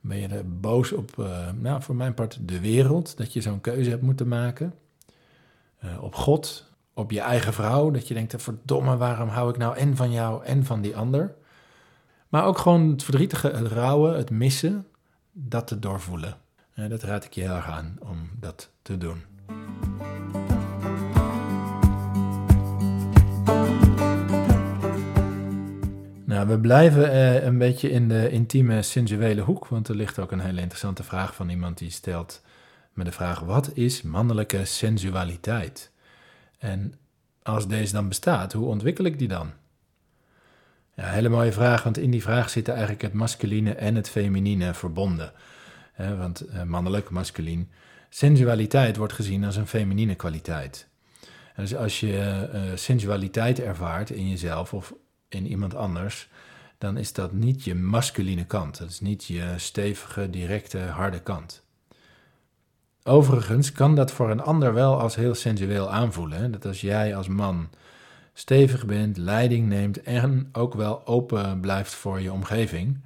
ben 0.00 0.18
je 0.18 0.28
er 0.28 0.60
boos 0.60 0.92
op, 0.92 1.16
uh, 1.18 1.52
nou 1.52 1.82
voor 1.82 1.96
mijn 1.96 2.14
part, 2.14 2.38
de 2.48 2.60
wereld, 2.60 3.16
dat 3.16 3.32
je 3.32 3.40
zo'n 3.40 3.60
keuze 3.60 3.90
hebt 3.90 4.02
moeten 4.02 4.28
maken, 4.28 4.74
op 6.00 6.14
God, 6.14 6.72
op 6.96 7.10
je 7.10 7.20
eigen 7.20 7.52
vrouw, 7.52 7.90
dat 7.90 8.08
je 8.08 8.14
denkt, 8.14 8.42
verdomme, 8.42 8.96
waarom 8.96 9.28
hou 9.28 9.50
ik 9.50 9.56
nou 9.56 9.76
en 9.76 9.96
van 9.96 10.10
jou 10.10 10.44
en 10.44 10.64
van 10.64 10.80
die 10.80 10.96
ander? 10.96 11.34
Maar 12.28 12.44
ook 12.44 12.58
gewoon 12.58 12.90
het 12.90 13.02
verdrietige, 13.02 13.48
het 13.48 13.66
rouwen, 13.66 14.16
het 14.16 14.30
missen, 14.30 14.86
dat 15.32 15.66
te 15.66 15.78
doorvoelen. 15.78 16.36
Uh, 16.74 16.88
dat 16.88 17.02
raad 17.02 17.24
ik 17.24 17.32
je 17.32 17.40
heel 17.40 17.54
erg 17.54 17.70
aan 17.70 17.96
om 18.00 18.30
dat 18.40 18.70
te 18.82 18.98
doen. 18.98 19.24
Nou, 26.24 26.48
we 26.48 26.58
blijven 26.60 27.10
eh, 27.10 27.44
een 27.44 27.58
beetje 27.58 27.90
in 27.90 28.08
de 28.08 28.30
intieme, 28.30 28.82
sensuele 28.82 29.40
hoek, 29.40 29.66
want 29.66 29.88
er 29.88 29.96
ligt 29.96 30.18
ook 30.18 30.32
een 30.32 30.40
hele 30.40 30.60
interessante 30.60 31.02
vraag 31.02 31.34
van 31.34 31.48
iemand 31.48 31.78
die 31.78 31.90
stelt 31.90 32.42
met 32.92 33.06
de 33.06 33.12
vraag: 33.12 33.40
wat 33.40 33.70
is 33.74 34.02
mannelijke 34.02 34.64
sensualiteit? 34.64 35.94
En 36.58 36.94
als 37.42 37.68
deze 37.68 37.92
dan 37.92 38.08
bestaat, 38.08 38.52
hoe 38.52 38.66
ontwikkel 38.66 39.04
ik 39.04 39.18
die 39.18 39.28
dan? 39.28 39.50
Ja, 40.94 41.04
hele 41.04 41.28
mooie 41.28 41.52
vraag, 41.52 41.82
want 41.82 41.98
in 41.98 42.10
die 42.10 42.22
vraag 42.22 42.50
zitten 42.50 42.72
eigenlijk 42.72 43.02
het 43.02 43.12
masculine 43.12 43.74
en 43.74 43.94
het 43.94 44.08
feminine 44.08 44.74
verbonden. 44.74 45.32
want 45.96 46.48
uh, 46.48 46.62
mannelijk, 46.62 47.10
masculin. 47.10 47.70
Sensualiteit 48.08 48.96
wordt 48.96 49.12
gezien 49.12 49.44
als 49.44 49.56
een 49.56 49.66
feminine 49.66 50.14
kwaliteit. 50.14 50.88
dus 51.56 51.76
als 51.76 52.00
je 52.00 52.48
uh, 52.54 52.76
sensualiteit 52.76 53.60
ervaart 53.60 54.10
in 54.10 54.28
jezelf 54.28 54.74
of 54.74 54.94
in 55.28 55.46
iemand 55.46 55.74
anders, 55.74 56.28
dan 56.78 56.96
is 56.96 57.12
dat 57.12 57.32
niet 57.32 57.64
je 57.64 57.74
masculine 57.74 58.44
kant. 58.44 58.78
Dat 58.78 58.88
is 58.88 59.00
niet 59.00 59.24
je 59.24 59.54
stevige, 59.56 60.30
directe, 60.30 60.78
harde 60.78 61.20
kant. 61.20 61.65
Overigens 63.08 63.72
kan 63.72 63.94
dat 63.94 64.12
voor 64.12 64.30
een 64.30 64.40
ander 64.40 64.74
wel 64.74 65.00
als 65.00 65.14
heel 65.14 65.34
sensueel 65.34 65.92
aanvoelen. 65.92 66.52
Dat 66.52 66.66
als 66.66 66.80
jij 66.80 67.16
als 67.16 67.28
man 67.28 67.68
stevig 68.32 68.86
bent, 68.86 69.16
leiding 69.16 69.68
neemt 69.68 70.02
en 70.02 70.48
ook 70.52 70.74
wel 70.74 71.06
open 71.06 71.60
blijft 71.60 71.94
voor 71.94 72.20
je 72.20 72.32
omgeving, 72.32 73.00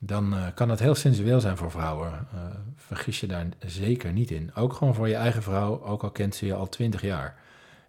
dan 0.00 0.34
uh, 0.34 0.46
kan 0.54 0.68
het 0.68 0.80
heel 0.80 0.94
sensueel 0.94 1.40
zijn 1.40 1.56
voor 1.56 1.70
vrouwen. 1.70 2.08
Uh, 2.34 2.40
vergis 2.76 3.20
je 3.20 3.26
daar 3.26 3.46
zeker 3.66 4.12
niet 4.12 4.30
in. 4.30 4.54
Ook 4.54 4.72
gewoon 4.72 4.94
voor 4.94 5.08
je 5.08 5.14
eigen 5.14 5.42
vrouw, 5.42 5.82
ook 5.84 6.02
al 6.02 6.10
kent 6.10 6.34
ze 6.34 6.46
je 6.46 6.54
al 6.54 6.68
twintig 6.68 7.02
jaar. 7.02 7.36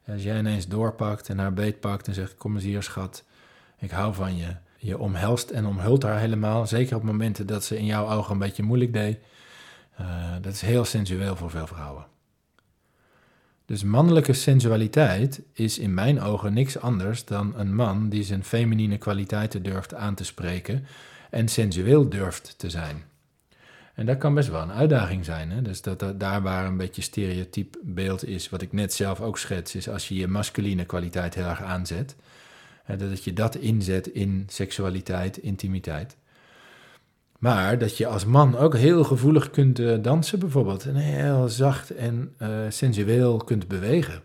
Als 0.07 0.23
jij 0.23 0.39
ineens 0.39 0.67
doorpakt 0.67 1.29
en 1.29 1.39
haar 1.39 1.53
beet 1.53 1.79
pakt 1.79 2.07
en 2.07 2.13
zegt: 2.13 2.35
Kom 2.35 2.55
eens 2.55 2.63
hier, 2.63 2.83
schat, 2.83 3.23
ik 3.77 3.91
hou 3.91 4.13
van 4.13 4.37
je. 4.37 4.55
Je 4.77 4.97
omhelst 4.97 5.49
en 5.49 5.65
omhult 5.65 6.03
haar 6.03 6.19
helemaal. 6.19 6.67
Zeker 6.67 6.95
op 6.95 7.03
momenten 7.03 7.47
dat 7.47 7.63
ze 7.63 7.77
in 7.77 7.85
jouw 7.85 8.09
ogen 8.09 8.31
een 8.31 8.39
beetje 8.39 8.63
moeilijk 8.63 8.93
deed. 8.93 9.17
Uh, 10.01 10.33
dat 10.41 10.53
is 10.53 10.61
heel 10.61 10.85
sensueel 10.85 11.35
voor 11.35 11.49
veel 11.49 11.67
vrouwen. 11.67 12.05
Dus 13.65 13.83
mannelijke 13.83 14.33
sensualiteit 14.33 15.41
is 15.53 15.79
in 15.79 15.93
mijn 15.93 16.21
ogen 16.21 16.53
niks 16.53 16.79
anders 16.79 17.25
dan 17.25 17.53
een 17.59 17.75
man 17.75 18.09
die 18.09 18.23
zijn 18.23 18.43
feminine 18.43 18.97
kwaliteiten 18.97 19.63
durft 19.63 19.93
aan 19.93 20.15
te 20.15 20.23
spreken 20.23 20.85
en 21.29 21.47
sensueel 21.47 22.09
durft 22.09 22.53
te 22.57 22.69
zijn. 22.69 23.03
En 23.95 24.05
dat 24.05 24.17
kan 24.17 24.33
best 24.33 24.49
wel 24.49 24.61
een 24.61 24.71
uitdaging 24.71 25.25
zijn. 25.25 25.51
Hè? 25.51 25.61
Dus 25.61 25.81
dat, 25.81 25.99
dat, 25.99 26.19
daar 26.19 26.41
waar 26.41 26.65
een 26.65 26.77
beetje 26.77 27.01
stereotyp 27.01 27.77
beeld 27.83 28.25
is, 28.25 28.49
wat 28.49 28.61
ik 28.61 28.73
net 28.73 28.93
zelf 28.93 29.21
ook 29.21 29.37
schets, 29.37 29.75
is 29.75 29.89
als 29.89 30.07
je 30.07 30.15
je 30.15 30.27
masculine 30.27 30.85
kwaliteit 30.85 31.35
heel 31.35 31.45
erg 31.45 31.61
aanzet. 31.61 32.15
Hè, 32.83 32.97
dat 32.97 33.23
je 33.23 33.33
dat 33.33 33.55
inzet 33.55 34.07
in 34.07 34.45
seksualiteit, 34.47 35.37
intimiteit. 35.37 36.15
Maar 37.39 37.77
dat 37.77 37.97
je 37.97 38.07
als 38.07 38.25
man 38.25 38.57
ook 38.57 38.75
heel 38.75 39.03
gevoelig 39.03 39.49
kunt 39.49 39.79
uh, 39.79 39.97
dansen, 40.01 40.39
bijvoorbeeld. 40.39 40.85
En 40.85 40.95
heel 40.95 41.49
zacht 41.49 41.89
en 41.91 42.33
uh, 42.39 42.49
sensueel 42.69 43.37
kunt 43.37 43.67
bewegen. 43.67 44.21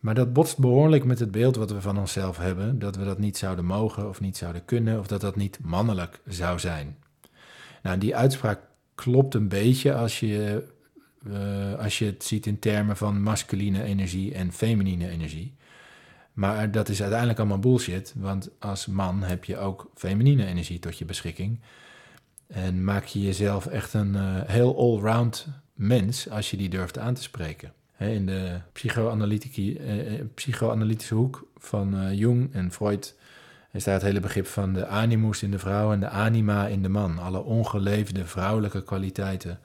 Maar 0.00 0.14
dat 0.14 0.32
botst 0.32 0.58
behoorlijk 0.58 1.04
met 1.04 1.18
het 1.18 1.30
beeld 1.30 1.56
wat 1.56 1.70
we 1.70 1.80
van 1.80 1.98
onszelf 1.98 2.36
hebben: 2.36 2.78
dat 2.78 2.96
we 2.96 3.04
dat 3.04 3.18
niet 3.18 3.36
zouden 3.36 3.64
mogen 3.64 4.08
of 4.08 4.20
niet 4.20 4.36
zouden 4.36 4.64
kunnen, 4.64 4.98
of 4.98 5.06
dat 5.06 5.20
dat 5.20 5.36
niet 5.36 5.58
mannelijk 5.62 6.20
zou 6.26 6.58
zijn. 6.58 6.96
Nou, 7.82 7.98
die 7.98 8.16
uitspraak 8.16 8.60
klopt 8.94 9.34
een 9.34 9.48
beetje 9.48 9.94
als 9.94 10.20
je, 10.20 10.64
uh, 11.26 11.74
als 11.74 11.98
je 11.98 12.04
het 12.04 12.24
ziet 12.24 12.46
in 12.46 12.58
termen 12.58 12.96
van 12.96 13.22
masculine 13.22 13.82
energie 13.82 14.34
en 14.34 14.52
feminine 14.52 15.08
energie. 15.08 15.54
Maar 16.32 16.70
dat 16.70 16.88
is 16.88 17.00
uiteindelijk 17.00 17.38
allemaal 17.38 17.58
bullshit, 17.58 18.14
want 18.16 18.50
als 18.58 18.86
man 18.86 19.22
heb 19.22 19.44
je 19.44 19.58
ook 19.58 19.90
feminine 19.94 20.46
energie 20.46 20.78
tot 20.78 20.98
je 20.98 21.04
beschikking. 21.04 21.60
En 22.50 22.84
maak 22.84 23.04
je 23.04 23.22
jezelf 23.22 23.66
echt 23.66 23.94
een 23.94 24.14
uh, 24.14 24.40
heel 24.46 24.78
allround 24.78 25.46
mens 25.74 26.30
als 26.30 26.50
je 26.50 26.56
die 26.56 26.68
durft 26.68 26.98
aan 26.98 27.14
te 27.14 27.22
spreken. 27.22 27.72
in 27.98 28.26
de 28.26 28.60
uh, 28.84 30.20
psychoanalytische 30.34 31.14
hoek 31.14 31.46
van 31.56 32.16
Jung 32.16 32.54
en 32.54 32.72
Freud 32.72 33.14
is 33.72 33.84
daar 33.84 33.94
het 33.94 34.02
hele 34.02 34.20
begrip 34.20 34.46
van 34.46 34.72
de 34.72 34.86
animus 34.86 35.42
in 35.42 35.50
de 35.50 35.58
vrouw 35.58 35.92
en 35.92 36.00
de 36.00 36.08
anima 36.08 36.66
in 36.66 36.82
de 36.82 36.88
man. 36.88 37.18
Alle 37.18 37.42
ongeleefde 37.42 38.26
vrouwelijke 38.26 38.82
kwaliteiten 38.82 39.58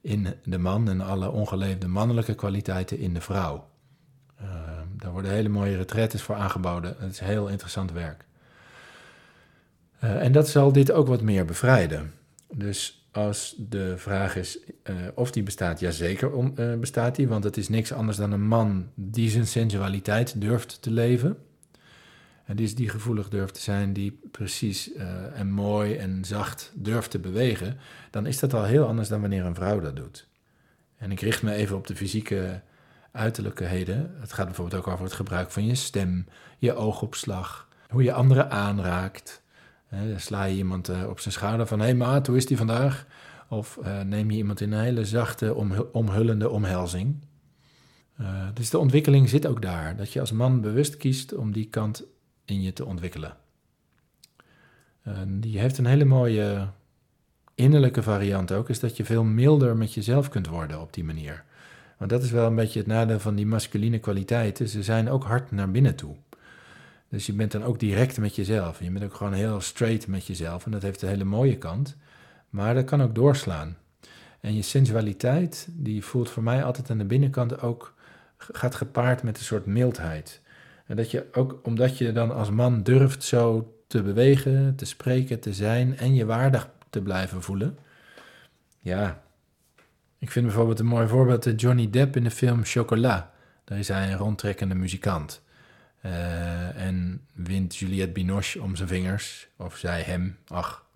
in 0.00 0.26
de 0.44 0.58
man 0.58 0.88
en 0.88 1.00
alle 1.00 1.30
ongeleefde 1.30 1.88
mannelijke 1.88 2.34
kwaliteiten 2.34 2.98
in 2.98 3.14
de 3.14 3.20
vrouw. 3.20 3.68
daar 4.96 5.12
worden 5.12 5.30
hele 5.30 5.48
mooie 5.48 5.76
retretes 5.76 6.22
voor 6.22 6.34
aangeboden. 6.34 6.96
Het 6.98 7.12
is 7.12 7.20
heel 7.20 7.48
interessant 7.48 7.92
werk. 7.92 8.24
Uh, 10.06 10.22
en 10.22 10.32
dat 10.32 10.48
zal 10.48 10.72
dit 10.72 10.92
ook 10.92 11.06
wat 11.06 11.22
meer 11.22 11.44
bevrijden. 11.44 12.12
Dus 12.52 13.08
als 13.12 13.54
de 13.58 13.98
vraag 13.98 14.36
is 14.36 14.58
uh, 14.84 14.96
of 15.14 15.30
die 15.30 15.42
bestaat, 15.42 15.80
ja 15.80 15.90
zeker 15.90 16.32
om, 16.32 16.52
uh, 16.56 16.74
bestaat 16.74 17.16
die, 17.16 17.28
want 17.28 17.44
het 17.44 17.56
is 17.56 17.68
niks 17.68 17.92
anders 17.92 18.16
dan 18.16 18.32
een 18.32 18.46
man 18.46 18.88
die 18.94 19.30
zijn 19.30 19.46
sensualiteit 19.46 20.40
durft 20.40 20.82
te 20.82 20.90
leven. 20.90 21.36
En 22.44 22.56
dus 22.56 22.74
die 22.74 22.88
gevoelig 22.88 23.28
durft 23.28 23.54
te 23.54 23.60
zijn, 23.60 23.92
die 23.92 24.20
precies 24.30 24.90
en 25.34 25.50
mooi 25.50 25.96
en 25.96 26.24
zacht 26.24 26.72
durft 26.74 27.10
te 27.10 27.18
bewegen, 27.18 27.78
dan 28.10 28.26
is 28.26 28.38
dat 28.38 28.54
al 28.54 28.64
heel 28.64 28.86
anders 28.86 29.08
dan 29.08 29.20
wanneer 29.20 29.44
een 29.44 29.54
vrouw 29.54 29.80
dat 29.80 29.96
doet. 29.96 30.28
En 30.96 31.10
ik 31.10 31.20
richt 31.20 31.42
me 31.42 31.52
even 31.52 31.76
op 31.76 31.86
de 31.86 31.96
fysieke 31.96 32.60
uiterlijkheden. 33.12 34.14
Het 34.20 34.32
gaat 34.32 34.46
bijvoorbeeld 34.46 34.80
ook 34.80 34.92
over 34.92 35.04
het 35.04 35.14
gebruik 35.14 35.50
van 35.50 35.66
je 35.66 35.74
stem, 35.74 36.26
je 36.58 36.74
oogopslag, 36.74 37.68
hoe 37.88 38.02
je 38.02 38.12
anderen 38.12 38.50
aanraakt, 38.50 39.42
sla 40.16 40.44
je 40.44 40.56
iemand 40.56 40.88
eh, 40.88 41.08
op 41.08 41.20
zijn 41.20 41.34
schouder 41.34 41.66
van: 41.66 41.78
hé 41.78 41.84
hey 41.84 41.94
maat, 41.94 42.26
hoe 42.26 42.36
is 42.36 42.46
die 42.46 42.56
vandaag? 42.56 43.06
Of 43.48 43.78
uh, 43.82 44.00
neem 44.00 44.30
je 44.30 44.36
iemand 44.36 44.60
in 44.60 44.72
een 44.72 44.82
hele 44.82 45.04
zachte, 45.04 45.54
omhullende 45.92 46.50
omhelzing. 46.50 47.16
Uh, 48.20 48.46
dus 48.54 48.70
de 48.70 48.78
ontwikkeling 48.78 49.28
zit 49.28 49.46
ook 49.46 49.62
daar. 49.62 49.96
Dat 49.96 50.12
je 50.12 50.20
als 50.20 50.32
man 50.32 50.60
bewust 50.60 50.96
kiest 50.96 51.34
om 51.34 51.52
die 51.52 51.68
kant 51.68 52.04
in 52.44 52.62
je 52.62 52.72
te 52.72 52.84
ontwikkelen. 52.84 53.36
die 55.26 55.58
heeft 55.58 55.78
een 55.78 55.86
hele 55.86 56.04
mooie 56.04 56.68
innerlijke 57.54 58.02
variant 58.02 58.52
ook, 58.52 58.68
is 58.68 58.80
dat 58.80 58.96
je 58.96 59.04
veel 59.04 59.24
milder 59.24 59.76
met 59.76 59.94
jezelf 59.94 60.28
kunt 60.28 60.46
worden 60.46 60.80
op 60.80 60.92
die 60.92 61.04
manier. 61.04 61.44
Want 61.98 62.10
dat 62.10 62.22
is 62.22 62.30
wel 62.30 62.46
een 62.46 62.54
beetje 62.54 62.78
het 62.78 62.88
nadeel 62.88 63.18
van 63.18 63.34
die 63.34 63.46
masculine 63.46 63.98
kwaliteiten. 63.98 64.68
Ze 64.68 64.82
zijn 64.82 65.10
ook 65.10 65.24
hard 65.24 65.50
naar 65.50 65.70
binnen 65.70 65.96
toe. 65.96 66.16
Dus 67.08 67.26
je 67.26 67.32
bent 67.32 67.52
dan 67.52 67.64
ook 67.64 67.78
direct 67.78 68.18
met 68.18 68.36
jezelf. 68.36 68.80
Je 68.80 68.90
bent 68.90 69.04
ook 69.04 69.14
gewoon 69.14 69.32
heel 69.32 69.60
straight 69.60 70.06
met 70.06 70.26
jezelf. 70.26 70.64
En 70.64 70.70
dat 70.70 70.82
heeft 70.82 71.02
een 71.02 71.08
hele 71.08 71.24
mooie 71.24 71.58
kant. 71.58 71.96
Maar 72.50 72.74
dat 72.74 72.84
kan 72.84 73.02
ook 73.02 73.14
doorslaan. 73.14 73.76
En 74.40 74.54
je 74.54 74.62
sensualiteit, 74.62 75.68
die 75.70 76.04
voelt 76.04 76.30
voor 76.30 76.42
mij 76.42 76.64
altijd 76.64 76.90
aan 76.90 76.98
de 76.98 77.04
binnenkant 77.04 77.60
ook, 77.60 77.94
gaat 78.36 78.74
gepaard 78.74 79.22
met 79.22 79.38
een 79.38 79.44
soort 79.44 79.66
mildheid. 79.66 80.40
En 80.86 80.96
dat 80.96 81.10
je 81.10 81.26
ook, 81.32 81.60
omdat 81.62 81.98
je 81.98 82.12
dan 82.12 82.34
als 82.34 82.50
man 82.50 82.82
durft 82.82 83.22
zo 83.22 83.74
te 83.86 84.02
bewegen, 84.02 84.76
te 84.76 84.84
spreken, 84.84 85.40
te 85.40 85.52
zijn 85.52 85.96
en 85.96 86.14
je 86.14 86.24
waardig 86.24 86.68
te 86.90 87.02
blijven 87.02 87.42
voelen. 87.42 87.78
Ja, 88.80 89.22
ik 90.18 90.30
vind 90.30 90.46
bijvoorbeeld 90.46 90.78
een 90.78 90.86
mooi 90.86 91.08
voorbeeld 91.08 91.60
Johnny 91.60 91.90
Depp 91.90 92.16
in 92.16 92.24
de 92.24 92.30
film 92.30 92.64
Chocolat. 92.64 93.24
Daar 93.64 93.78
is 93.78 93.88
hij 93.88 94.12
een 94.12 94.18
rondtrekkende 94.18 94.74
muzikant. 94.74 95.42
Uh, 96.06 96.84
en 96.84 97.26
wint 97.32 97.76
Juliette 97.76 98.12
Binoche 98.12 98.62
om 98.62 98.76
zijn 98.76 98.88
vingers, 98.88 99.48
of 99.56 99.76
zij 99.76 100.02
hem, 100.02 100.38
ach. 100.46 100.86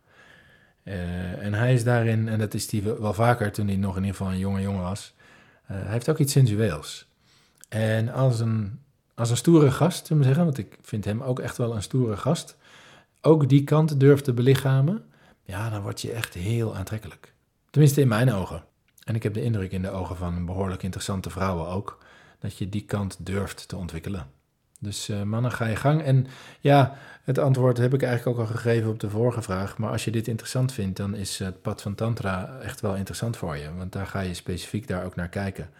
Uh, 0.83 1.45
en 1.45 1.55
hij 1.55 1.75
is 1.75 1.85
daarin, 1.85 2.29
en 2.29 2.39
dat 2.39 2.55
is 2.55 2.71
hij 2.71 2.83
wel 2.83 3.15
vaker 3.15 3.53
toen 3.53 3.67
hij 3.67 3.77
nog 3.77 3.97
in 3.97 4.03
ieder 4.03 4.17
geval 4.17 4.33
een 4.33 4.39
jonge 4.39 4.61
jongen 4.61 4.83
was, 4.83 5.15
uh, 5.71 5.77
hij 5.77 5.93
heeft 5.93 6.09
ook 6.09 6.19
iets 6.19 6.33
sensueels. 6.33 7.09
En 7.69 8.09
als 8.09 8.41
een, 8.41 8.81
als 9.15 9.31
een 9.31 9.37
stoere 9.37 9.71
gast, 9.71 10.07
zullen 10.07 10.23
we 10.23 10.29
zeggen, 10.29 10.45
want 10.45 10.59
ik 10.59 10.79
vind 10.83 11.05
hem 11.05 11.23
ook 11.23 11.39
echt 11.39 11.57
wel 11.57 11.75
een 11.75 11.83
stoere 11.83 12.17
gast, 12.17 12.57
ook 13.21 13.49
die 13.49 13.65
kant 13.65 14.01
durft 14.01 14.25
te 14.25 14.33
belichamen, 14.33 15.05
ja, 15.43 15.71
dan 15.71 15.83
word 15.83 16.01
je 16.01 16.13
echt 16.13 16.35
heel 16.35 16.77
aantrekkelijk. 16.77 17.35
Tenminste 17.71 18.01
in 18.01 18.09
mijn 18.09 18.33
ogen. 18.33 18.65
En 19.05 19.15
ik 19.15 19.23
heb 19.23 19.35
de 19.35 19.43
indruk 19.43 19.73
in 19.73 19.83
de 19.83 19.91
ogen 19.91 20.17
van 20.17 20.47
behoorlijk 20.47 20.83
interessante 20.83 21.31
vrouwen 21.31 21.69
ook, 21.69 22.05
dat 22.39 22.59
je 22.59 22.69
die 22.69 22.85
kant 22.85 23.27
durft 23.27 23.69
te 23.69 23.77
ontwikkelen. 23.77 24.39
Dus 24.83 25.09
uh, 25.09 25.23
mannen, 25.23 25.53
ga 25.53 25.67
je 25.67 25.77
gang. 25.77 26.03
En 26.03 26.27
ja, 26.61 26.97
het 27.25 27.39
antwoord 27.39 27.77
heb 27.77 27.95
ik 27.95 28.03
eigenlijk 28.03 28.39
ook 28.39 28.47
al 28.47 28.53
gegeven 28.55 28.91
op 28.91 29.01
de 29.01 29.11
vorige 29.11 29.43
vraag. 29.43 29.79
Maar 29.79 29.91
als 29.91 30.05
je 30.05 30.11
dit 30.11 30.29
interessant 30.29 30.73
vindt, 30.73 30.97
dan 30.97 31.15
is 31.15 31.39
het 31.39 31.63
pad 31.63 31.83
van 31.83 31.95
Tantra 31.95 32.59
echt 32.63 32.81
wel 32.81 32.95
interessant 32.95 33.37
voor 33.37 33.57
je. 33.57 33.75
Want 33.75 33.93
daar 33.93 34.07
ga 34.07 34.21
je 34.21 34.35
specifiek 34.35 34.89
daar 34.89 35.05
ook 35.05 35.17
naar 35.17 35.29
kijken. 35.29 35.71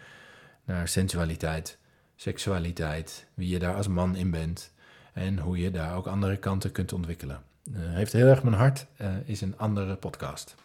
Naar 0.63 0.87
sensualiteit, 0.87 1.77
seksualiteit, 2.15 3.27
wie 3.33 3.49
je 3.49 3.59
daar 3.59 3.75
als 3.75 3.87
man 3.87 4.15
in 4.15 4.31
bent. 4.31 4.73
En 5.13 5.39
hoe 5.39 5.57
je 5.57 5.71
daar 5.71 5.95
ook 5.95 6.07
andere 6.07 6.37
kanten 6.37 6.71
kunt 6.71 6.93
ontwikkelen. 6.93 7.43
Uh, 7.63 7.77
heeft 7.79 8.13
heel 8.13 8.27
erg 8.27 8.43
mijn 8.43 8.55
hart, 8.55 8.85
uh, 9.01 9.07
is 9.25 9.41
een 9.41 9.57
andere 9.57 9.95
podcast. 9.95 10.55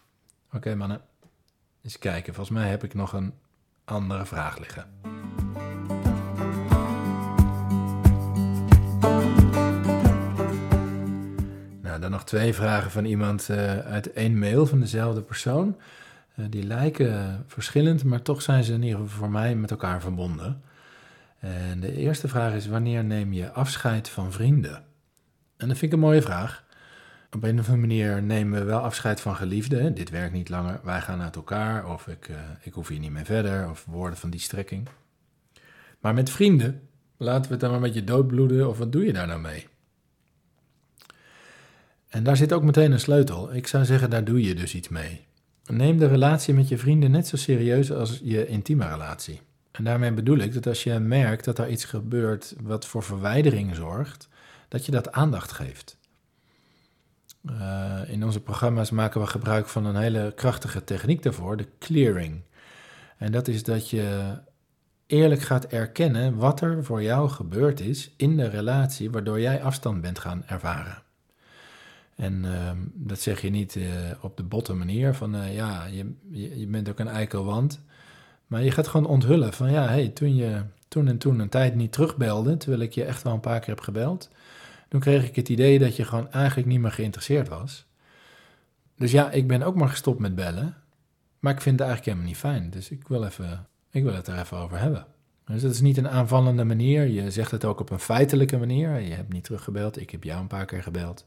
Oké 0.52 0.74
mannen, 0.74 1.00
eens 1.82 1.98
kijken. 1.98 2.34
Volgens 2.34 2.58
mij 2.58 2.68
heb 2.68 2.84
ik 2.84 2.94
nog 2.94 3.12
een 3.12 3.34
andere 3.84 4.26
vraag 4.26 4.58
liggen. 4.58 5.15
Dan 12.06 12.14
nog 12.14 12.24
twee 12.24 12.54
vragen 12.54 12.90
van 12.90 13.04
iemand 13.04 13.48
uh, 13.50 13.78
uit 13.78 14.12
één 14.12 14.38
mail 14.38 14.66
van 14.66 14.80
dezelfde 14.80 15.22
persoon. 15.22 15.76
Uh, 16.36 16.46
die 16.50 16.62
lijken 16.62 17.44
verschillend, 17.46 18.04
maar 18.04 18.22
toch 18.22 18.42
zijn 18.42 18.64
ze 18.64 18.72
in 18.72 18.82
ieder 18.82 18.98
geval 18.98 19.18
voor 19.18 19.30
mij 19.30 19.54
met 19.54 19.70
elkaar 19.70 20.00
verbonden. 20.00 20.62
En 21.38 21.80
de 21.80 21.96
eerste 21.96 22.28
vraag 22.28 22.54
is: 22.54 22.66
wanneer 22.66 23.04
neem 23.04 23.32
je 23.32 23.52
afscheid 23.52 24.08
van 24.08 24.32
vrienden? 24.32 24.84
En 25.56 25.68
dat 25.68 25.78
vind 25.78 25.82
ik 25.82 25.92
een 25.92 26.04
mooie 26.04 26.22
vraag. 26.22 26.64
Op 27.30 27.42
een 27.42 27.58
of 27.58 27.68
andere 27.68 27.86
manier 27.86 28.22
nemen 28.22 28.58
we 28.58 28.64
wel 28.64 28.80
afscheid 28.80 29.20
van 29.20 29.36
geliefden. 29.36 29.94
Dit 29.94 30.10
werkt 30.10 30.32
niet 30.32 30.48
langer, 30.48 30.80
wij 30.82 31.00
gaan 31.00 31.22
uit 31.22 31.36
elkaar, 31.36 31.88
of 31.88 32.06
ik, 32.06 32.28
uh, 32.28 32.36
ik 32.60 32.72
hoef 32.72 32.88
hier 32.88 32.98
niet 32.98 33.10
meer 33.10 33.24
verder, 33.24 33.70
of 33.70 33.84
woorden 33.88 34.18
van 34.18 34.30
die 34.30 34.40
strekking. 34.40 34.88
Maar 36.00 36.14
met 36.14 36.30
vrienden, 36.30 36.88
laten 37.16 37.44
we 37.44 37.50
het 37.50 37.60
dan 37.60 37.70
maar 37.70 37.80
met 37.80 37.94
je 37.94 38.04
doodbloeden, 38.04 38.68
of 38.68 38.78
wat 38.78 38.92
doe 38.92 39.04
je 39.04 39.12
daar 39.12 39.26
nou 39.26 39.40
mee? 39.40 39.66
En 42.08 42.22
daar 42.22 42.36
zit 42.36 42.52
ook 42.52 42.62
meteen 42.62 42.92
een 42.92 43.00
sleutel. 43.00 43.54
Ik 43.54 43.66
zou 43.66 43.84
zeggen, 43.84 44.10
daar 44.10 44.24
doe 44.24 44.42
je 44.42 44.54
dus 44.54 44.74
iets 44.74 44.88
mee. 44.88 45.26
Neem 45.66 45.98
de 45.98 46.06
relatie 46.06 46.54
met 46.54 46.68
je 46.68 46.78
vrienden 46.78 47.10
net 47.10 47.26
zo 47.26 47.36
serieus 47.36 47.92
als 47.92 48.20
je 48.22 48.46
intieme 48.46 48.88
relatie. 48.88 49.40
En 49.72 49.84
daarmee 49.84 50.12
bedoel 50.12 50.38
ik 50.38 50.54
dat 50.54 50.66
als 50.66 50.84
je 50.84 50.98
merkt 50.98 51.44
dat 51.44 51.58
er 51.58 51.68
iets 51.68 51.84
gebeurt 51.84 52.54
wat 52.60 52.86
voor 52.86 53.02
verwijdering 53.02 53.74
zorgt, 53.74 54.28
dat 54.68 54.86
je 54.86 54.92
dat 54.92 55.12
aandacht 55.12 55.52
geeft. 55.52 55.98
Uh, 57.50 58.00
in 58.06 58.24
onze 58.24 58.40
programma's 58.40 58.90
maken 58.90 59.20
we 59.20 59.26
gebruik 59.26 59.68
van 59.68 59.84
een 59.84 59.96
hele 59.96 60.32
krachtige 60.36 60.84
techniek 60.84 61.22
daarvoor, 61.22 61.56
de 61.56 61.68
clearing. 61.78 62.42
En 63.18 63.32
dat 63.32 63.48
is 63.48 63.62
dat 63.62 63.90
je 63.90 64.38
eerlijk 65.06 65.42
gaat 65.42 65.66
erkennen 65.66 66.36
wat 66.36 66.60
er 66.60 66.84
voor 66.84 67.02
jou 67.02 67.28
gebeurd 67.28 67.80
is 67.80 68.14
in 68.16 68.36
de 68.36 68.48
relatie 68.48 69.10
waardoor 69.10 69.40
jij 69.40 69.62
afstand 69.62 70.00
bent 70.00 70.18
gaan 70.18 70.42
ervaren. 70.46 71.02
En 72.16 72.44
uh, 72.44 72.70
dat 72.94 73.20
zeg 73.20 73.40
je 73.40 73.50
niet 73.50 73.74
uh, 73.74 73.88
op 74.20 74.36
de 74.36 74.42
botte 74.42 74.74
manier 74.74 75.14
van 75.14 75.34
uh, 75.34 75.54
ja, 75.54 75.84
je, 75.84 76.12
je, 76.58 76.66
bent 76.66 76.88
ook 76.88 76.98
een 76.98 77.08
eikelwand. 77.08 77.80
Maar 78.46 78.62
je 78.62 78.70
gaat 78.70 78.88
gewoon 78.88 79.06
onthullen 79.06 79.52
van 79.52 79.70
ja, 79.70 79.86
hey, 79.86 80.08
toen 80.08 80.36
je 80.36 80.62
toen 80.88 81.08
en 81.08 81.18
toen 81.18 81.38
een 81.38 81.48
tijd 81.48 81.74
niet 81.74 81.92
terugbelde, 81.92 82.56
terwijl 82.56 82.82
ik 82.82 82.92
je 82.92 83.04
echt 83.04 83.22
wel 83.22 83.32
een 83.32 83.40
paar 83.40 83.58
keer 83.58 83.68
heb 83.68 83.80
gebeld, 83.80 84.30
toen 84.88 85.00
kreeg 85.00 85.24
ik 85.24 85.36
het 85.36 85.48
idee 85.48 85.78
dat 85.78 85.96
je 85.96 86.04
gewoon 86.04 86.30
eigenlijk 86.30 86.68
niet 86.68 86.80
meer 86.80 86.92
geïnteresseerd 86.92 87.48
was. 87.48 87.86
Dus 88.96 89.10
ja, 89.10 89.30
ik 89.30 89.46
ben 89.46 89.62
ook 89.62 89.74
maar 89.74 89.88
gestopt 89.88 90.18
met 90.18 90.34
bellen, 90.34 90.76
maar 91.38 91.52
ik 91.52 91.60
vind 91.60 91.78
het 91.78 91.88
eigenlijk 91.88 92.04
helemaal 92.04 92.26
niet 92.26 92.36
fijn. 92.36 92.70
Dus 92.70 92.90
ik 92.90 93.08
wil, 93.08 93.24
even, 93.24 93.66
ik 93.90 94.02
wil 94.02 94.14
het 94.14 94.26
er 94.26 94.38
even 94.38 94.56
over 94.56 94.78
hebben. 94.78 95.06
Dus 95.46 95.62
dat 95.62 95.72
is 95.72 95.80
niet 95.80 95.96
een 95.96 96.08
aanvallende 96.08 96.64
manier. 96.64 97.06
Je 97.06 97.30
zegt 97.30 97.50
het 97.50 97.64
ook 97.64 97.80
op 97.80 97.90
een 97.90 98.00
feitelijke 98.00 98.56
manier. 98.56 99.00
Je 99.00 99.14
hebt 99.14 99.32
niet 99.32 99.44
teruggebeld, 99.44 100.00
ik 100.00 100.10
heb 100.10 100.24
jou 100.24 100.40
een 100.40 100.46
paar 100.46 100.64
keer 100.64 100.82
gebeld. 100.82 101.24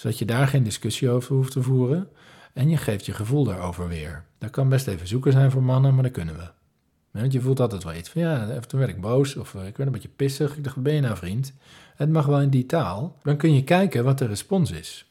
Zodat 0.00 0.18
je 0.18 0.24
daar 0.24 0.48
geen 0.48 0.62
discussie 0.62 1.10
over 1.10 1.34
hoeft 1.34 1.52
te 1.52 1.62
voeren. 1.62 2.08
En 2.52 2.68
je 2.68 2.76
geeft 2.76 3.06
je 3.06 3.12
gevoel 3.12 3.44
daarover 3.44 3.88
weer. 3.88 4.24
Dat 4.38 4.50
kan 4.50 4.68
best 4.68 4.86
even 4.86 5.06
zoeken 5.06 5.32
zijn 5.32 5.50
voor 5.50 5.62
mannen, 5.62 5.94
maar 5.94 6.02
dat 6.02 6.12
kunnen 6.12 6.36
we. 6.36 7.28
Je 7.28 7.40
voelt 7.40 7.60
altijd 7.60 7.84
wel 7.84 7.94
iets 7.94 8.08
van, 8.08 8.22
ja, 8.22 8.60
toen 8.60 8.78
werd 8.78 8.92
ik 8.92 9.00
boos 9.00 9.36
of 9.36 9.54
eh, 9.54 9.66
ik 9.66 9.76
werd 9.76 9.88
een 9.88 9.94
beetje 9.94 10.08
pissig. 10.16 10.56
Ik 10.56 10.64
dacht, 10.64 10.76
ben 10.76 10.94
je 10.94 11.00
nou 11.00 11.16
vriend? 11.16 11.52
Het 11.96 12.10
mag 12.10 12.26
wel 12.26 12.40
in 12.40 12.50
die 12.50 12.66
taal. 12.66 13.18
Dan 13.22 13.36
kun 13.36 13.54
je 13.54 13.64
kijken 13.64 14.04
wat 14.04 14.18
de 14.18 14.26
respons 14.26 14.70
is. 14.70 15.10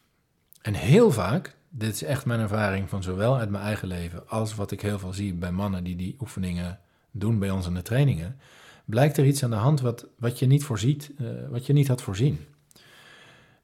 En 0.61 0.73
heel 0.73 1.11
vaak, 1.11 1.55
dit 1.69 1.93
is 1.93 2.03
echt 2.03 2.25
mijn 2.25 2.39
ervaring 2.39 2.89
van 2.89 3.03
zowel 3.03 3.37
uit 3.37 3.49
mijn 3.49 3.63
eigen 3.63 3.87
leven 3.87 4.29
als 4.29 4.55
wat 4.55 4.71
ik 4.71 4.81
heel 4.81 4.99
veel 4.99 5.13
zie 5.13 5.33
bij 5.33 5.51
mannen 5.51 5.83
die 5.83 5.95
die 5.95 6.15
oefeningen 6.19 6.79
doen 7.11 7.39
bij 7.39 7.51
ons 7.51 7.67
in 7.67 7.73
de 7.73 7.81
trainingen, 7.81 8.39
blijkt 8.85 9.17
er 9.17 9.25
iets 9.25 9.43
aan 9.43 9.49
de 9.49 9.55
hand 9.55 9.81
wat, 9.81 10.07
wat 10.17 10.39
je 10.39 10.45
niet 10.45 10.63
voorziet, 10.63 11.11
uh, 11.17 11.27
wat 11.49 11.65
je 11.65 11.73
niet 11.73 11.87
had 11.87 12.01
voorzien. 12.01 12.39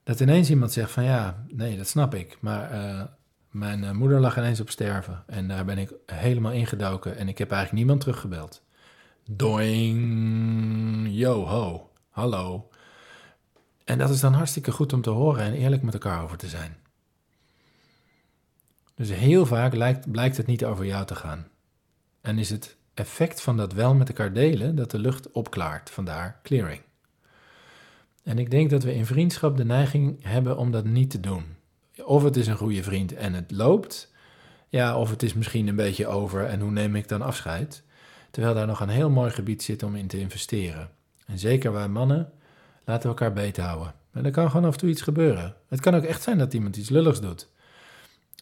Dat 0.06 0.20
ineens 0.20 0.50
iemand 0.50 0.72
zegt 0.72 0.92
van 0.92 1.04
ja, 1.04 1.46
nee, 1.48 1.78
dat 1.78 1.88
snap 1.88 2.16
ik, 2.16 2.38
maar 2.40 2.74
uh, 2.74 3.04
mijn 3.50 3.84
uh, 3.84 3.92
moeder 3.92 4.20
lag 4.20 4.38
ineens 4.38 4.60
op 4.60 4.70
sterven 4.70 5.24
en 5.28 5.48
daar 5.48 5.66
ben 5.66 5.78
ik 5.78 5.94
helemaal 6.06 6.52
ingedoken 6.52 7.18
en 7.18 7.28
ik 7.28 7.38
heb 7.38 7.52
eigenlijk 7.52 7.80
niemand 7.80 8.02
teruggebeld. 8.02 8.64
Doing, 9.30 11.08
yo 11.10 11.46
ho, 11.46 11.92
hallo. 12.10 12.70
En 13.84 13.98
dat 13.98 14.10
is 14.10 14.20
dan 14.20 14.34
hartstikke 14.34 14.72
goed 14.72 14.94
om 14.94 15.02
te 15.02 15.10
horen 15.10 15.44
en 15.44 15.54
eerlijk 15.54 15.82
met 15.82 15.94
elkaar 15.94 16.24
over 16.24 16.38
te 16.38 16.48
zijn. 16.48 16.78
Dus 18.96 19.10
heel 19.10 19.46
vaak 19.46 19.74
lijkt, 19.74 20.12
blijkt 20.12 20.38
het 20.38 20.48
niet 20.48 20.66
over 20.66 20.86
jou 20.86 21.06
te 21.06 21.16
gaan. 21.16 21.48
En 22.22 22.40
is 22.40 22.50
het 22.50 22.78
effect 22.94 23.42
van 23.42 23.58
dat 23.58 23.74
wel 23.74 23.96
met 23.96 24.08
elkaar 24.08 24.34
delen 24.34 24.76
dat 24.76 24.92
de 24.92 25.00
lucht 25.00 25.32
opklaart, 25.32 25.90
vandaar 25.90 26.40
clearing. 26.44 26.82
En 28.26 28.40
ik 28.40 28.52
denk 28.52 28.70
dat 28.70 28.84
we 28.84 28.96
in 28.96 29.06
vriendschap 29.06 29.58
de 29.58 29.66
neiging 29.66 30.18
hebben 30.24 30.58
om 30.58 30.72
dat 30.72 30.86
niet 30.86 31.10
te 31.10 31.20
doen. 31.20 31.44
Of 32.04 32.24
het 32.24 32.36
is 32.36 32.48
een 32.48 32.58
goede 32.58 32.84
vriend 32.84 33.14
en 33.14 33.34
het 33.34 33.52
loopt, 33.52 34.14
ja, 34.70 34.98
of 34.98 35.10
het 35.10 35.24
is 35.24 35.34
misschien 35.34 35.68
een 35.68 35.76
beetje 35.76 36.08
over 36.08 36.46
en 36.46 36.60
hoe 36.60 36.72
neem 36.72 36.96
ik 36.96 37.08
dan 37.08 37.22
afscheid? 37.22 37.84
Terwijl 38.32 38.54
daar 38.54 38.68
nog 38.68 38.80
een 38.80 38.90
heel 38.90 39.10
mooi 39.10 39.32
gebied 39.32 39.64
zit 39.64 39.84
om 39.84 39.96
in 39.96 40.08
te 40.08 40.20
investeren. 40.20 40.90
En 41.26 41.40
zeker 41.40 41.72
wij 41.72 41.88
mannen, 41.88 42.32
laten 42.86 43.02
we 43.02 43.08
elkaar 43.08 43.34
beter 43.34 43.64
houden. 43.64 43.94
En 44.12 44.26
er 44.26 44.32
kan 44.32 44.50
gewoon 44.52 44.66
af 44.66 44.74
en 44.74 44.80
toe 44.80 44.90
iets 44.90 45.02
gebeuren. 45.02 45.56
Het 45.68 45.80
kan 45.80 45.96
ook 45.96 46.04
echt 46.04 46.22
zijn 46.22 46.38
dat 46.38 46.54
iemand 46.54 46.78
iets 46.78 46.90
lulligs 46.90 47.22
doet. 47.22 47.48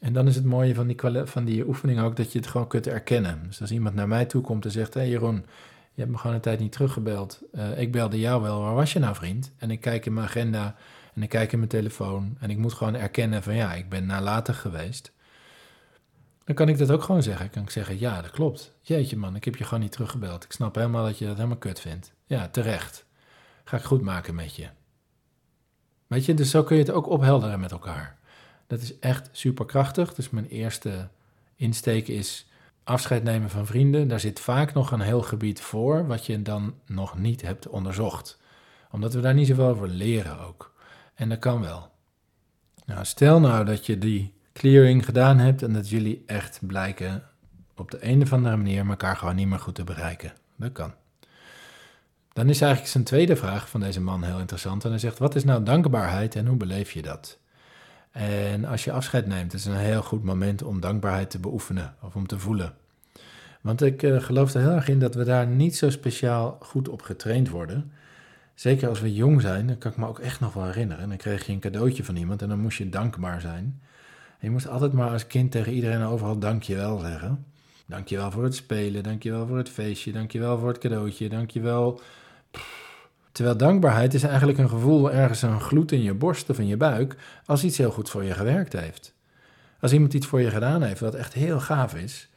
En 0.01 0.13
dan 0.13 0.27
is 0.27 0.35
het 0.35 0.45
mooie 0.45 0.75
van 0.75 0.87
die, 0.87 0.97
van 1.23 1.45
die 1.45 1.67
oefening 1.67 1.99
ook 1.99 2.15
dat 2.15 2.31
je 2.31 2.39
het 2.39 2.47
gewoon 2.47 2.67
kunt 2.67 2.87
erkennen. 2.87 3.43
Dus 3.47 3.61
als 3.61 3.71
iemand 3.71 3.95
naar 3.95 4.07
mij 4.07 4.25
toe 4.25 4.41
komt 4.41 4.65
en 4.65 4.71
zegt: 4.71 4.93
Hé 4.93 4.99
hey 4.99 5.09
Jeroen, 5.09 5.45
je 5.93 6.01
hebt 6.01 6.11
me 6.11 6.17
gewoon 6.17 6.35
een 6.35 6.41
tijd 6.41 6.59
niet 6.59 6.71
teruggebeld. 6.71 7.41
Uh, 7.53 7.79
ik 7.79 7.91
belde 7.91 8.19
jou 8.19 8.41
wel, 8.41 8.61
waar 8.61 8.75
was 8.75 8.93
je 8.93 8.99
nou, 8.99 9.15
vriend? 9.15 9.51
En 9.57 9.71
ik 9.71 9.81
kijk 9.81 10.05
in 10.05 10.13
mijn 10.13 10.25
agenda 10.25 10.75
en 11.13 11.23
ik 11.23 11.29
kijk 11.29 11.51
in 11.51 11.57
mijn 11.57 11.69
telefoon. 11.69 12.37
En 12.39 12.49
ik 12.49 12.57
moet 12.57 12.73
gewoon 12.73 12.95
erkennen: 12.95 13.43
van 13.43 13.55
ja, 13.55 13.73
ik 13.73 13.89
ben 13.89 14.05
nalatig 14.05 14.61
geweest. 14.61 15.11
Dan 16.43 16.55
kan 16.55 16.69
ik 16.69 16.77
dat 16.77 16.91
ook 16.91 17.03
gewoon 17.03 17.23
zeggen. 17.23 17.45
Ik 17.45 17.51
kan 17.51 17.69
zeggen: 17.69 17.99
Ja, 17.99 18.21
dat 18.21 18.31
klopt. 18.31 18.73
Jeetje, 18.81 19.17
man, 19.17 19.35
ik 19.35 19.43
heb 19.43 19.55
je 19.55 19.63
gewoon 19.63 19.79
niet 19.79 19.91
teruggebeld. 19.91 20.43
Ik 20.43 20.51
snap 20.51 20.75
helemaal 20.75 21.05
dat 21.05 21.17
je 21.17 21.25
dat 21.25 21.35
helemaal 21.35 21.57
kut 21.57 21.79
vindt. 21.79 22.13
Ja, 22.25 22.47
terecht. 22.47 23.05
Ga 23.63 23.77
ik 23.77 23.83
goed 23.83 24.01
maken 24.01 24.35
met 24.35 24.55
je. 24.55 24.67
Weet 26.07 26.25
je, 26.25 26.33
dus 26.33 26.49
zo 26.49 26.63
kun 26.63 26.75
je 26.75 26.83
het 26.83 26.91
ook 26.91 27.09
ophelderen 27.09 27.59
met 27.59 27.71
elkaar. 27.71 28.17
Dat 28.67 28.81
is 28.81 28.99
echt 28.99 29.29
superkrachtig. 29.31 30.13
Dus 30.13 30.29
mijn 30.29 30.47
eerste 30.47 31.09
insteek 31.55 32.07
is 32.07 32.47
afscheid 32.83 33.23
nemen 33.23 33.49
van 33.49 33.65
vrienden. 33.65 34.07
Daar 34.07 34.19
zit 34.19 34.39
vaak 34.39 34.73
nog 34.73 34.91
een 34.91 35.01
heel 35.01 35.21
gebied 35.21 35.61
voor 35.61 36.07
wat 36.07 36.25
je 36.25 36.41
dan 36.41 36.73
nog 36.85 37.17
niet 37.17 37.41
hebt 37.41 37.67
onderzocht. 37.67 38.39
Omdat 38.91 39.13
we 39.13 39.21
daar 39.21 39.33
niet 39.33 39.47
zoveel 39.47 39.67
over 39.67 39.87
leren 39.87 40.39
ook. 40.39 40.73
En 41.15 41.29
dat 41.29 41.39
kan 41.39 41.61
wel. 41.61 41.91
Nou, 42.85 43.05
stel 43.05 43.39
nou 43.39 43.65
dat 43.65 43.85
je 43.85 43.97
die 43.97 44.33
clearing 44.53 45.05
gedaan 45.05 45.37
hebt 45.37 45.61
en 45.61 45.73
dat 45.73 45.89
jullie 45.89 46.23
echt 46.25 46.59
blijken 46.61 47.23
op 47.75 47.91
de 47.91 47.97
een 48.05 48.21
of 48.21 48.33
andere 48.33 48.55
manier 48.57 48.89
elkaar 48.89 49.15
gewoon 49.15 49.35
niet 49.35 49.47
meer 49.47 49.59
goed 49.59 49.75
te 49.75 49.83
bereiken. 49.83 50.33
Dat 50.55 50.71
kan. 50.71 50.93
Dan 52.33 52.49
is 52.49 52.61
eigenlijk 52.61 52.91
zijn 52.91 53.03
tweede 53.03 53.35
vraag 53.35 53.69
van 53.69 53.79
deze 53.79 54.01
man 54.01 54.23
heel 54.23 54.39
interessant. 54.39 54.83
En 54.83 54.89
hij 54.89 54.99
zegt: 54.99 55.19
Wat 55.19 55.35
is 55.35 55.43
nou 55.43 55.63
dankbaarheid 55.63 56.35
en 56.35 56.47
hoe 56.47 56.57
beleef 56.57 56.91
je 56.91 57.01
dat? 57.01 57.37
En 58.13 58.65
als 58.65 58.83
je 58.83 58.91
afscheid 58.91 59.27
neemt, 59.27 59.53
is 59.53 59.65
een 59.65 59.75
heel 59.75 60.01
goed 60.01 60.23
moment 60.23 60.63
om 60.63 60.79
dankbaarheid 60.79 61.29
te 61.29 61.39
beoefenen 61.39 61.95
of 62.01 62.15
om 62.15 62.27
te 62.27 62.39
voelen. 62.39 62.73
Want 63.61 63.81
ik 63.81 64.03
uh, 64.03 64.21
geloof 64.21 64.53
er 64.53 64.61
heel 64.61 64.71
erg 64.71 64.87
in 64.87 64.99
dat 64.99 65.15
we 65.15 65.23
daar 65.23 65.47
niet 65.47 65.75
zo 65.75 65.89
speciaal 65.89 66.57
goed 66.59 66.89
op 66.89 67.01
getraind 67.01 67.49
worden. 67.49 67.91
Zeker 68.55 68.89
als 68.89 69.01
we 69.01 69.13
jong 69.13 69.41
zijn, 69.41 69.67
dat 69.67 69.77
kan 69.77 69.91
ik 69.91 69.97
me 69.97 70.07
ook 70.07 70.19
echt 70.19 70.39
nog 70.39 70.53
wel 70.53 70.65
herinneren. 70.65 71.09
Dan 71.09 71.17
kreeg 71.17 71.45
je 71.45 71.51
een 71.51 71.59
cadeautje 71.59 72.03
van 72.03 72.15
iemand 72.15 72.41
en 72.41 72.49
dan 72.49 72.59
moest 72.59 72.77
je 72.77 72.89
dankbaar 72.89 73.41
zijn. 73.41 73.81
Je 74.39 74.49
moest 74.49 74.67
altijd 74.67 74.93
maar 74.93 75.09
als 75.09 75.27
kind 75.27 75.51
tegen 75.51 75.73
iedereen 75.73 76.03
overal 76.03 76.39
dankjewel 76.39 76.99
zeggen. 76.99 77.45
Dankjewel 77.85 78.31
voor 78.31 78.43
het 78.43 78.55
spelen, 78.55 79.03
dankjewel 79.03 79.47
voor 79.47 79.57
het 79.57 79.69
feestje, 79.69 80.11
dankjewel 80.11 80.59
voor 80.59 80.67
het 80.67 80.77
cadeautje, 80.77 81.29
dankjewel... 81.29 82.01
Pff, 82.51 82.82
Terwijl 83.33 83.57
dankbaarheid 83.57 84.13
is 84.13 84.23
eigenlijk 84.23 84.57
een 84.57 84.69
gevoel 84.69 85.11
ergens 85.11 85.41
een 85.41 85.61
gloed 85.61 85.91
in 85.91 86.01
je 86.01 86.13
borst 86.13 86.49
of 86.49 86.59
in 86.59 86.67
je 86.67 86.77
buik 86.77 87.15
als 87.45 87.63
iets 87.63 87.77
heel 87.77 87.91
goed 87.91 88.09
voor 88.09 88.23
je 88.23 88.33
gewerkt 88.33 88.73
heeft. 88.73 89.13
Als 89.79 89.93
iemand 89.93 90.13
iets 90.13 90.27
voor 90.27 90.41
je 90.41 90.49
gedaan 90.49 90.83
heeft 90.83 90.99
wat 90.99 91.15
echt 91.15 91.33
heel 91.33 91.59
gaaf 91.59 91.95
is, 91.95 92.29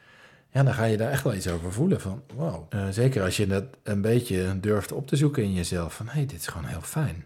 ja, 0.49 0.63
dan 0.63 0.73
ga 0.73 0.83
je 0.83 0.97
daar 0.97 1.11
echt 1.11 1.23
wel 1.23 1.33
iets 1.33 1.47
over 1.47 1.71
voelen 1.71 2.01
van 2.01 2.21
wow. 2.35 2.73
Uh, 2.73 2.87
zeker 2.89 3.23
als 3.23 3.37
je 3.37 3.47
dat 3.47 3.63
een 3.83 4.01
beetje 4.01 4.59
durft 4.59 4.91
op 4.91 5.07
te 5.07 5.15
zoeken 5.15 5.43
in 5.43 5.53
jezelf 5.53 5.95
van 5.95 6.05
hé, 6.05 6.11
hey, 6.11 6.25
dit 6.25 6.39
is 6.39 6.47
gewoon 6.47 6.67
heel 6.67 6.81
fijn. 6.81 7.25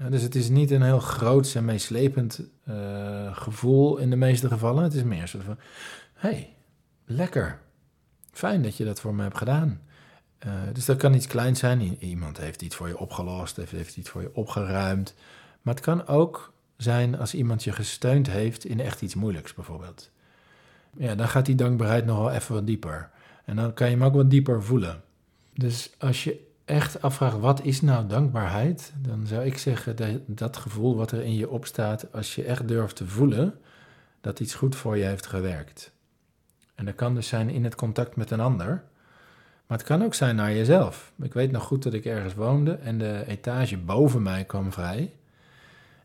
Uh, 0.00 0.10
dus 0.10 0.22
het 0.22 0.34
is 0.34 0.48
niet 0.48 0.70
een 0.70 0.82
heel 0.82 1.00
groots 1.00 1.54
en 1.54 1.64
meeslepend 1.64 2.40
uh, 2.68 3.36
gevoel 3.36 3.98
in 3.98 4.10
de 4.10 4.16
meeste 4.16 4.48
gevallen. 4.48 4.82
Het 4.82 4.94
is 4.94 5.02
meer 5.02 5.26
zo 5.26 5.38
van 5.44 5.58
hé, 6.14 6.28
hey, 6.28 6.56
lekker. 7.04 7.58
Fijn 8.32 8.62
dat 8.62 8.76
je 8.76 8.84
dat 8.84 9.00
voor 9.00 9.14
me 9.14 9.22
hebt 9.22 9.38
gedaan. 9.38 9.80
Uh, 10.46 10.52
dus 10.72 10.84
dat 10.84 10.96
kan 10.96 11.14
iets 11.14 11.26
kleins 11.26 11.58
zijn. 11.58 11.96
Iemand 12.04 12.38
heeft 12.38 12.62
iets 12.62 12.76
voor 12.76 12.88
je 12.88 12.98
opgelost, 12.98 13.56
heeft, 13.56 13.70
heeft 13.70 13.96
iets 13.96 14.10
voor 14.10 14.22
je 14.22 14.34
opgeruimd. 14.34 15.14
Maar 15.62 15.74
het 15.74 15.82
kan 15.82 16.06
ook 16.06 16.52
zijn 16.76 17.18
als 17.18 17.34
iemand 17.34 17.64
je 17.64 17.72
gesteund 17.72 18.30
heeft 18.30 18.64
in 18.64 18.80
echt 18.80 19.02
iets 19.02 19.14
moeilijks, 19.14 19.54
bijvoorbeeld. 19.54 20.10
Ja, 20.96 21.14
dan 21.14 21.28
gaat 21.28 21.46
die 21.46 21.54
dankbaarheid 21.54 22.06
nog 22.06 22.18
wel 22.18 22.30
even 22.30 22.54
wat 22.54 22.66
dieper. 22.66 23.10
En 23.44 23.56
dan 23.56 23.74
kan 23.74 23.90
je 23.90 23.96
hem 23.96 24.04
ook 24.04 24.14
wat 24.14 24.30
dieper 24.30 24.62
voelen. 24.62 25.02
Dus 25.54 25.90
als 25.98 26.24
je 26.24 26.46
echt 26.64 27.02
afvraagt, 27.02 27.38
wat 27.38 27.64
is 27.64 27.80
nou 27.80 28.06
dankbaarheid? 28.06 28.92
Dan 28.98 29.26
zou 29.26 29.44
ik 29.44 29.58
zeggen, 29.58 29.96
dat, 29.96 30.08
dat 30.26 30.56
gevoel 30.56 30.96
wat 30.96 31.12
er 31.12 31.22
in 31.22 31.34
je 31.34 31.48
opstaat, 31.50 32.12
als 32.12 32.34
je 32.34 32.44
echt 32.44 32.68
durft 32.68 32.96
te 32.96 33.06
voelen 33.06 33.58
dat 34.20 34.40
iets 34.40 34.54
goed 34.54 34.76
voor 34.76 34.96
je 34.96 35.04
heeft 35.04 35.26
gewerkt. 35.26 35.92
En 36.74 36.84
dat 36.84 36.94
kan 36.94 37.14
dus 37.14 37.28
zijn 37.28 37.50
in 37.50 37.64
het 37.64 37.74
contact 37.74 38.16
met 38.16 38.30
een 38.30 38.40
ander 38.40 38.84
maar 39.66 39.78
het 39.78 39.86
kan 39.86 40.04
ook 40.04 40.14
zijn 40.14 40.36
naar 40.36 40.52
jezelf. 40.52 41.12
Ik 41.22 41.32
weet 41.32 41.50
nog 41.50 41.62
goed 41.62 41.82
dat 41.82 41.92
ik 41.92 42.04
ergens 42.04 42.34
woonde 42.34 42.72
en 42.72 42.98
de 42.98 43.24
etage 43.26 43.76
boven 43.76 44.22
mij 44.22 44.44
kwam 44.44 44.72
vrij. 44.72 45.12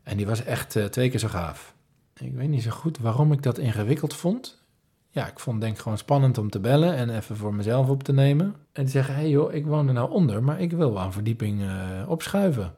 En 0.02 0.16
die 0.16 0.26
was 0.26 0.44
echt 0.44 0.74
uh, 0.74 0.84
twee 0.84 1.10
keer 1.10 1.18
zo 1.18 1.28
gaaf. 1.28 1.74
Ik 2.16 2.34
weet 2.34 2.48
niet 2.48 2.62
zo 2.62 2.70
goed 2.70 2.98
waarom 2.98 3.32
ik 3.32 3.42
dat 3.42 3.58
ingewikkeld 3.58 4.14
vond. 4.14 4.62
Ja, 5.10 5.26
ik 5.28 5.38
vond 5.40 5.60
denk 5.60 5.78
gewoon 5.78 5.98
spannend 5.98 6.38
om 6.38 6.50
te 6.50 6.60
bellen 6.60 6.94
en 6.94 7.16
even 7.16 7.36
voor 7.36 7.54
mezelf 7.54 7.88
op 7.88 8.02
te 8.02 8.12
nemen. 8.12 8.54
En 8.72 8.84
te 8.84 8.90
zeggen, 8.90 9.14
hé 9.14 9.20
hey 9.20 9.30
joh, 9.30 9.52
ik 9.52 9.66
woon 9.66 9.88
er 9.88 9.94
nou 9.94 10.10
onder, 10.10 10.42
maar 10.42 10.60
ik 10.60 10.72
wil 10.72 10.92
wel 10.92 11.04
een 11.04 11.12
verdieping 11.12 11.60
uh, 11.60 11.70
opschuiven. 12.08 12.74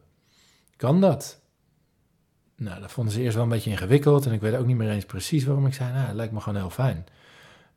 Kan 0.76 1.00
dat? 1.00 1.40
Nou, 2.56 2.80
dat 2.80 2.92
vonden 2.92 3.12
ze 3.12 3.20
eerst 3.20 3.34
wel 3.34 3.44
een 3.44 3.50
beetje 3.50 3.70
ingewikkeld 3.70 4.26
en 4.26 4.32
ik 4.32 4.40
weet 4.40 4.56
ook 4.56 4.66
niet 4.66 4.76
meer 4.76 4.90
eens 4.90 5.04
precies 5.04 5.44
waarom 5.44 5.66
ik 5.66 5.74
zei, 5.74 5.92
nou, 5.92 6.06
het 6.06 6.14
lijkt 6.14 6.32
me 6.32 6.40
gewoon 6.40 6.58
heel 6.58 6.70
fijn. 6.70 7.04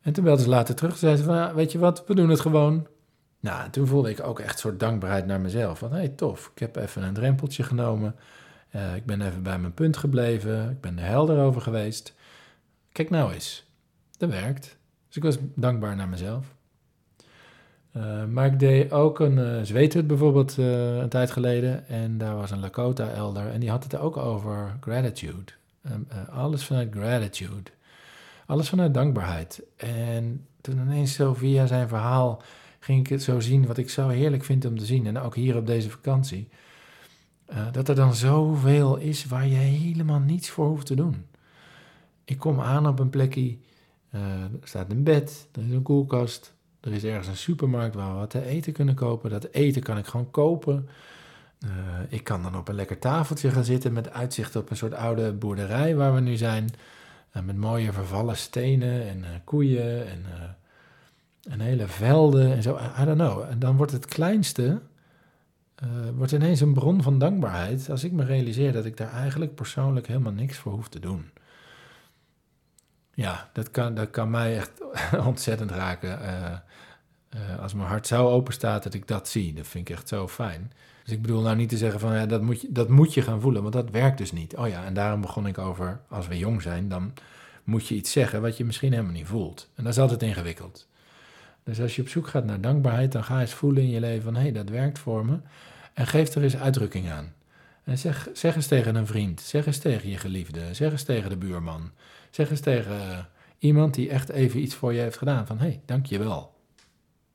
En 0.00 0.12
toen 0.12 0.24
belden 0.24 0.42
ze 0.42 0.48
later 0.48 0.74
terug 0.74 0.92
en 0.92 0.98
zeiden 0.98 1.24
ze 1.24 1.30
ja, 1.30 1.54
weet 1.54 1.72
je 1.72 1.78
wat, 1.78 2.06
we 2.06 2.14
doen 2.14 2.28
het 2.28 2.40
gewoon. 2.40 2.86
Nou, 3.40 3.70
toen 3.70 3.86
voelde 3.86 4.10
ik 4.10 4.22
ook 4.22 4.40
echt 4.40 4.52
een 4.52 4.58
soort 4.58 4.80
dankbaarheid 4.80 5.26
naar 5.26 5.40
mezelf. 5.40 5.78
Van, 5.78 5.90
hé, 5.90 5.96
hey, 5.96 6.08
tof, 6.08 6.50
ik 6.54 6.58
heb 6.58 6.76
even 6.76 7.02
een 7.02 7.14
drempeltje 7.14 7.62
genomen. 7.62 8.16
Eh, 8.68 8.94
ik 8.94 9.06
ben 9.06 9.20
even 9.20 9.42
bij 9.42 9.58
mijn 9.58 9.74
punt 9.74 9.96
gebleven. 9.96 10.70
Ik 10.70 10.80
ben 10.80 10.98
er 10.98 11.04
helder 11.04 11.38
over 11.38 11.60
geweest. 11.60 12.14
Kijk 12.92 13.10
nou 13.10 13.32
eens. 13.32 13.66
Dat 14.16 14.30
werkt. 14.30 14.76
Dus 15.06 15.16
ik 15.16 15.22
was 15.22 15.36
dankbaar 15.54 15.96
naar 15.96 16.08
mezelf. 16.08 16.46
Uh, 17.96 18.24
maar 18.24 18.46
ik 18.46 18.58
deed 18.58 18.92
ook 18.92 19.20
een 19.20 19.38
uh, 19.38 19.62
zweethut 19.62 20.06
bijvoorbeeld 20.06 20.56
een 20.56 21.08
tijd 21.08 21.30
geleden. 21.30 21.88
En 21.88 22.18
daar 22.18 22.36
was 22.36 22.50
een 22.50 22.60
Lakota-elder. 22.60 23.50
En 23.50 23.60
die 23.60 23.70
had 23.70 23.82
het 23.82 23.96
ook 23.96 24.16
over 24.16 24.76
gratitude. 24.80 25.52
alles 26.30 26.64
vanuit 26.64 26.94
gratitude. 26.94 27.70
Alles 28.46 28.68
vanuit 28.68 28.94
dankbaarheid. 28.94 29.62
En 29.76 30.46
toen 30.60 30.78
ineens 30.78 31.20
via 31.32 31.66
zijn 31.66 31.88
verhaal 31.88 32.42
ging 32.78 33.00
ik 33.00 33.08
het 33.08 33.22
zo 33.22 33.40
zien 33.40 33.66
wat 33.66 33.78
ik 33.78 33.90
zo 33.90 34.08
heerlijk 34.08 34.44
vind 34.44 34.64
om 34.64 34.78
te 34.78 34.84
zien. 34.84 35.06
En 35.06 35.18
ook 35.18 35.34
hier 35.34 35.56
op 35.56 35.66
deze 35.66 35.90
vakantie. 35.90 36.48
Uh, 37.52 37.72
dat 37.72 37.88
er 37.88 37.94
dan 37.94 38.14
zoveel 38.14 38.96
is 38.96 39.24
waar 39.24 39.46
je 39.46 39.54
helemaal 39.54 40.18
niets 40.18 40.50
voor 40.50 40.66
hoeft 40.66 40.86
te 40.86 40.94
doen. 40.94 41.26
Ik 42.24 42.38
kom 42.38 42.60
aan 42.60 42.86
op 42.86 42.98
een 42.98 43.10
plekje, 43.10 43.56
uh, 44.14 44.20
er 44.42 44.50
staat 44.62 44.90
een 44.90 45.02
bed, 45.02 45.48
er 45.52 45.62
is 45.62 45.72
een 45.72 45.82
koelkast, 45.82 46.54
er 46.80 46.92
is 46.92 47.04
ergens 47.04 47.26
een 47.26 47.36
supermarkt 47.36 47.94
waar 47.94 48.12
we 48.12 48.18
wat 48.18 48.30
te 48.30 48.44
eten 48.44 48.72
kunnen 48.72 48.94
kopen. 48.94 49.30
Dat 49.30 49.48
eten 49.50 49.82
kan 49.82 49.98
ik 49.98 50.06
gewoon 50.06 50.30
kopen. 50.30 50.88
Uh, 51.64 51.70
ik 52.08 52.24
kan 52.24 52.42
dan 52.42 52.56
op 52.56 52.68
een 52.68 52.74
lekker 52.74 52.98
tafeltje 52.98 53.50
gaan 53.50 53.64
zitten 53.64 53.92
met 53.92 54.10
uitzicht 54.10 54.56
op 54.56 54.70
een 54.70 54.76
soort 54.76 54.94
oude 54.94 55.32
boerderij 55.32 55.96
waar 55.96 56.14
we 56.14 56.20
nu 56.20 56.36
zijn. 56.36 56.70
met 57.44 57.56
mooie 57.56 57.92
vervallen 57.92 58.36
stenen 58.36 59.08
en 59.08 59.24
koeien 59.44 60.08
en, 60.08 60.24
en 61.42 61.60
hele 61.60 61.86
velden 61.86 62.52
en 62.52 62.62
zo. 62.62 62.78
I 63.00 63.04
don't 63.04 63.18
know. 63.18 63.42
En 63.50 63.58
dan 63.58 63.76
wordt 63.76 63.92
het 63.92 64.06
kleinste 64.06 64.80
uh, 65.84 65.88
wordt 66.16 66.32
ineens 66.32 66.60
een 66.60 66.72
bron 66.72 67.02
van 67.02 67.18
dankbaarheid 67.18 67.90
als 67.90 68.04
ik 68.04 68.12
me 68.12 68.24
realiseer 68.24 68.72
dat 68.72 68.84
ik 68.84 68.96
daar 68.96 69.12
eigenlijk 69.12 69.54
persoonlijk 69.54 70.06
helemaal 70.06 70.32
niks 70.32 70.56
voor 70.56 70.72
hoef 70.72 70.88
te 70.88 70.98
doen. 70.98 71.30
Ja, 73.14 73.50
dat 73.52 73.70
kan, 73.70 73.94
dat 73.94 74.10
kan 74.10 74.30
mij 74.30 74.56
echt 74.56 74.70
ontzettend 75.26 75.70
raken. 75.70 76.18
Uh, 76.22 76.52
uh, 77.34 77.58
als 77.62 77.74
mijn 77.74 77.88
hart 77.88 78.06
zo 78.06 78.28
open 78.28 78.52
staat 78.52 78.82
dat 78.82 78.94
ik 78.94 79.06
dat 79.06 79.28
zie, 79.28 79.54
dat 79.54 79.66
vind 79.66 79.88
ik 79.88 79.96
echt 79.96 80.08
zo 80.08 80.28
fijn. 80.28 80.72
Dus 81.04 81.12
ik 81.12 81.22
bedoel 81.22 81.42
nou 81.42 81.56
niet 81.56 81.68
te 81.68 81.76
zeggen 81.76 82.00
van 82.00 82.14
ja, 82.14 82.26
dat 82.26 82.42
moet, 82.42 82.60
je, 82.60 82.72
dat 82.72 82.88
moet 82.88 83.14
je 83.14 83.22
gaan 83.22 83.40
voelen, 83.40 83.62
want 83.62 83.74
dat 83.74 83.90
werkt 83.90 84.18
dus 84.18 84.32
niet. 84.32 84.56
Oh 84.56 84.68
ja, 84.68 84.84
en 84.84 84.94
daarom 84.94 85.20
begon 85.20 85.46
ik 85.46 85.58
over, 85.58 86.00
als 86.08 86.28
we 86.28 86.38
jong 86.38 86.62
zijn, 86.62 86.88
dan 86.88 87.12
moet 87.64 87.86
je 87.86 87.94
iets 87.94 88.12
zeggen 88.12 88.40
wat 88.42 88.56
je 88.56 88.64
misschien 88.64 88.92
helemaal 88.92 89.12
niet 89.12 89.26
voelt. 89.26 89.68
En 89.74 89.84
dat 89.84 89.92
is 89.92 89.98
altijd 89.98 90.22
ingewikkeld. 90.22 90.87
Dus 91.68 91.80
als 91.80 91.96
je 91.96 92.02
op 92.02 92.08
zoek 92.08 92.26
gaat 92.26 92.44
naar 92.44 92.60
dankbaarheid, 92.60 93.12
dan 93.12 93.24
ga 93.24 93.40
eens 93.40 93.52
voelen 93.52 93.82
in 93.82 93.88
je 93.88 94.00
leven 94.00 94.22
van 94.22 94.34
hé, 94.34 94.40
hey, 94.40 94.52
dat 94.52 94.68
werkt 94.68 94.98
voor 94.98 95.26
me. 95.26 95.38
En 95.94 96.06
geef 96.06 96.34
er 96.34 96.42
eens 96.42 96.56
uitdrukking 96.56 97.10
aan. 97.10 97.32
En 97.84 97.98
zeg, 97.98 98.28
zeg 98.32 98.54
eens 98.54 98.66
tegen 98.66 98.94
een 98.94 99.06
vriend, 99.06 99.40
zeg 99.40 99.66
eens 99.66 99.78
tegen 99.78 100.08
je 100.08 100.16
geliefde, 100.16 100.74
zeg 100.74 100.92
eens 100.92 101.02
tegen 101.02 101.30
de 101.30 101.36
buurman, 101.36 101.90
zeg 102.30 102.50
eens 102.50 102.60
tegen 102.60 102.92
uh, 102.92 103.18
iemand 103.58 103.94
die 103.94 104.08
echt 104.08 104.28
even 104.28 104.60
iets 104.60 104.74
voor 104.74 104.92
je 104.92 105.00
heeft 105.00 105.16
gedaan. 105.18 105.46
Van 105.46 105.58
hé, 105.58 105.66
hey, 105.66 105.80
dank 105.86 106.06
je 106.06 106.18
wel. 106.18 106.54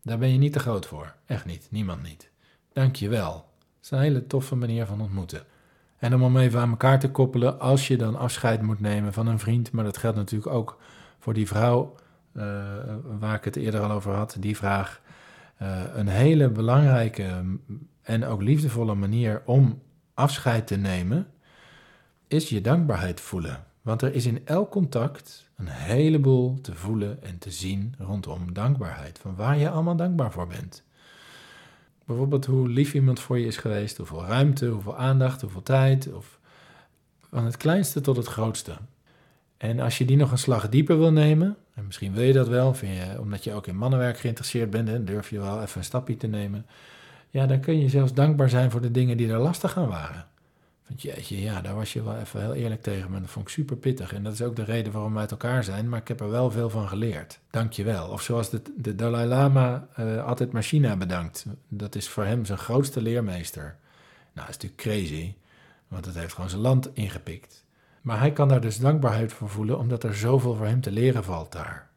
Daar 0.01 0.17
ben 0.17 0.31
je 0.31 0.37
niet 0.37 0.53
te 0.53 0.59
groot 0.59 0.85
voor. 0.85 1.15
Echt 1.25 1.45
niet, 1.45 1.67
niemand 1.69 2.03
niet. 2.03 2.29
Dank 2.71 2.95
je 2.95 3.09
wel. 3.09 3.31
Dat 3.31 3.83
is 3.83 3.91
een 3.91 3.99
hele 3.99 4.27
toffe 4.27 4.55
manier 4.55 4.85
van 4.85 5.01
ontmoeten. 5.01 5.43
En 5.97 6.13
om 6.13 6.23
hem 6.23 6.37
even 6.37 6.59
aan 6.59 6.69
elkaar 6.69 6.99
te 6.99 7.11
koppelen, 7.11 7.59
als 7.59 7.87
je 7.87 7.97
dan 7.97 8.15
afscheid 8.15 8.61
moet 8.61 8.79
nemen 8.79 9.13
van 9.13 9.27
een 9.27 9.39
vriend, 9.39 9.71
maar 9.71 9.83
dat 9.83 9.97
geldt 9.97 10.17
natuurlijk 10.17 10.51
ook 10.51 10.79
voor 11.19 11.33
die 11.33 11.47
vrouw 11.47 11.95
waar 13.19 13.35
ik 13.35 13.43
het 13.43 13.55
eerder 13.55 13.81
al 13.81 13.91
over 13.91 14.13
had, 14.13 14.37
die 14.39 14.57
vraag. 14.57 15.01
Uh, 15.61 15.81
een 15.93 16.07
hele 16.07 16.49
belangrijke 16.49 17.43
en 18.01 18.25
ook 18.25 18.41
liefdevolle 18.41 18.95
manier 18.95 19.41
om 19.45 19.81
afscheid 20.13 20.67
te 20.67 20.75
nemen, 20.75 21.27
is 22.27 22.49
je 22.49 22.61
dankbaarheid 22.61 23.21
voelen. 23.21 23.63
Want 23.81 24.01
er 24.01 24.13
is 24.13 24.25
in 24.25 24.45
elk 24.45 24.71
contact 24.71 25.49
een 25.55 25.67
heleboel 25.67 26.61
te 26.61 26.75
voelen 26.75 27.23
en 27.23 27.37
te 27.37 27.51
zien 27.51 27.95
rondom 27.97 28.53
dankbaarheid. 28.53 29.19
Van 29.19 29.35
waar 29.35 29.57
je 29.57 29.69
allemaal 29.69 29.95
dankbaar 29.95 30.31
voor 30.31 30.47
bent. 30.47 30.83
Bijvoorbeeld 32.05 32.45
hoe 32.45 32.69
lief 32.69 32.93
iemand 32.93 33.19
voor 33.19 33.39
je 33.39 33.45
is 33.45 33.57
geweest, 33.57 33.97
hoeveel 33.97 34.25
ruimte, 34.25 34.67
hoeveel 34.67 34.97
aandacht, 34.97 35.41
hoeveel 35.41 35.63
tijd. 35.63 36.13
Of 36.13 36.39
van 37.29 37.45
het 37.45 37.57
kleinste 37.57 38.01
tot 38.01 38.17
het 38.17 38.27
grootste. 38.27 38.77
En 39.63 39.79
als 39.79 39.97
je 39.97 40.05
die 40.05 40.17
nog 40.17 40.31
een 40.31 40.37
slag 40.37 40.69
dieper 40.69 40.97
wil 40.97 41.11
nemen, 41.11 41.57
en 41.73 41.85
misschien 41.85 42.13
wil 42.13 42.23
je 42.23 42.33
dat 42.33 42.47
wel, 42.47 42.75
je, 42.81 43.19
omdat 43.19 43.43
je 43.43 43.53
ook 43.53 43.67
in 43.67 43.77
mannenwerk 43.77 44.17
geïnteresseerd 44.17 44.69
bent, 44.69 44.89
en 44.89 45.05
durf 45.05 45.29
je 45.29 45.39
wel 45.39 45.61
even 45.61 45.77
een 45.77 45.83
stapje 45.83 46.17
te 46.17 46.27
nemen. 46.27 46.65
Ja, 47.29 47.45
dan 47.45 47.59
kun 47.59 47.79
je 47.79 47.89
zelfs 47.89 48.13
dankbaar 48.13 48.49
zijn 48.49 48.71
voor 48.71 48.81
de 48.81 48.91
dingen 48.91 49.17
die 49.17 49.31
er 49.31 49.37
lastig 49.37 49.77
aan 49.77 49.87
waren. 49.87 50.25
Want 50.87 51.01
jeetje, 51.01 51.41
ja, 51.41 51.61
daar 51.61 51.75
was 51.75 51.93
je 51.93 52.03
wel 52.03 52.17
even 52.17 52.41
heel 52.41 52.53
eerlijk 52.53 52.81
tegen 52.81 53.11
me. 53.11 53.19
Dat 53.19 53.29
vond 53.29 53.47
ik 53.47 53.53
super 53.53 53.77
pittig. 53.77 54.13
En 54.13 54.23
dat 54.23 54.33
is 54.33 54.41
ook 54.41 54.55
de 54.55 54.63
reden 54.63 54.91
waarom 54.91 55.13
we 55.13 55.19
uit 55.19 55.31
elkaar 55.31 55.63
zijn. 55.63 55.89
Maar 55.89 55.99
ik 55.99 56.07
heb 56.07 56.19
er 56.19 56.29
wel 56.29 56.51
veel 56.51 56.69
van 56.69 56.87
geleerd. 56.87 57.39
Dank 57.51 57.73
je 57.73 57.83
wel. 57.83 58.07
Of 58.07 58.21
zoals 58.21 58.49
de, 58.49 58.61
de 58.77 58.95
Dalai 58.95 59.27
Lama 59.27 59.87
uh, 59.99 60.25
altijd 60.25 60.51
Machina 60.51 60.95
bedankt. 60.95 61.45
Dat 61.67 61.95
is 61.95 62.09
voor 62.09 62.23
hem 62.23 62.45
zijn 62.45 62.57
grootste 62.57 63.01
leermeester. 63.01 63.75
Nou, 64.33 64.47
dat 64.47 64.49
is 64.49 64.61
natuurlijk 64.61 64.81
crazy. 64.81 65.33
Want 65.87 66.05
het 66.05 66.15
heeft 66.15 66.33
gewoon 66.33 66.49
zijn 66.49 66.61
land 66.61 66.89
ingepikt. 66.93 67.62
Maar 68.03 68.19
hij 68.19 68.31
kan 68.31 68.47
daar 68.47 68.61
dus 68.61 68.77
dankbaarheid 68.77 69.33
voor 69.33 69.49
voelen, 69.49 69.77
omdat 69.77 70.03
er 70.03 70.15
zoveel 70.15 70.55
voor 70.55 70.65
hem 70.65 70.81
te 70.81 70.91
leren 70.91 71.23
valt 71.23 71.51
daar. 71.51 71.89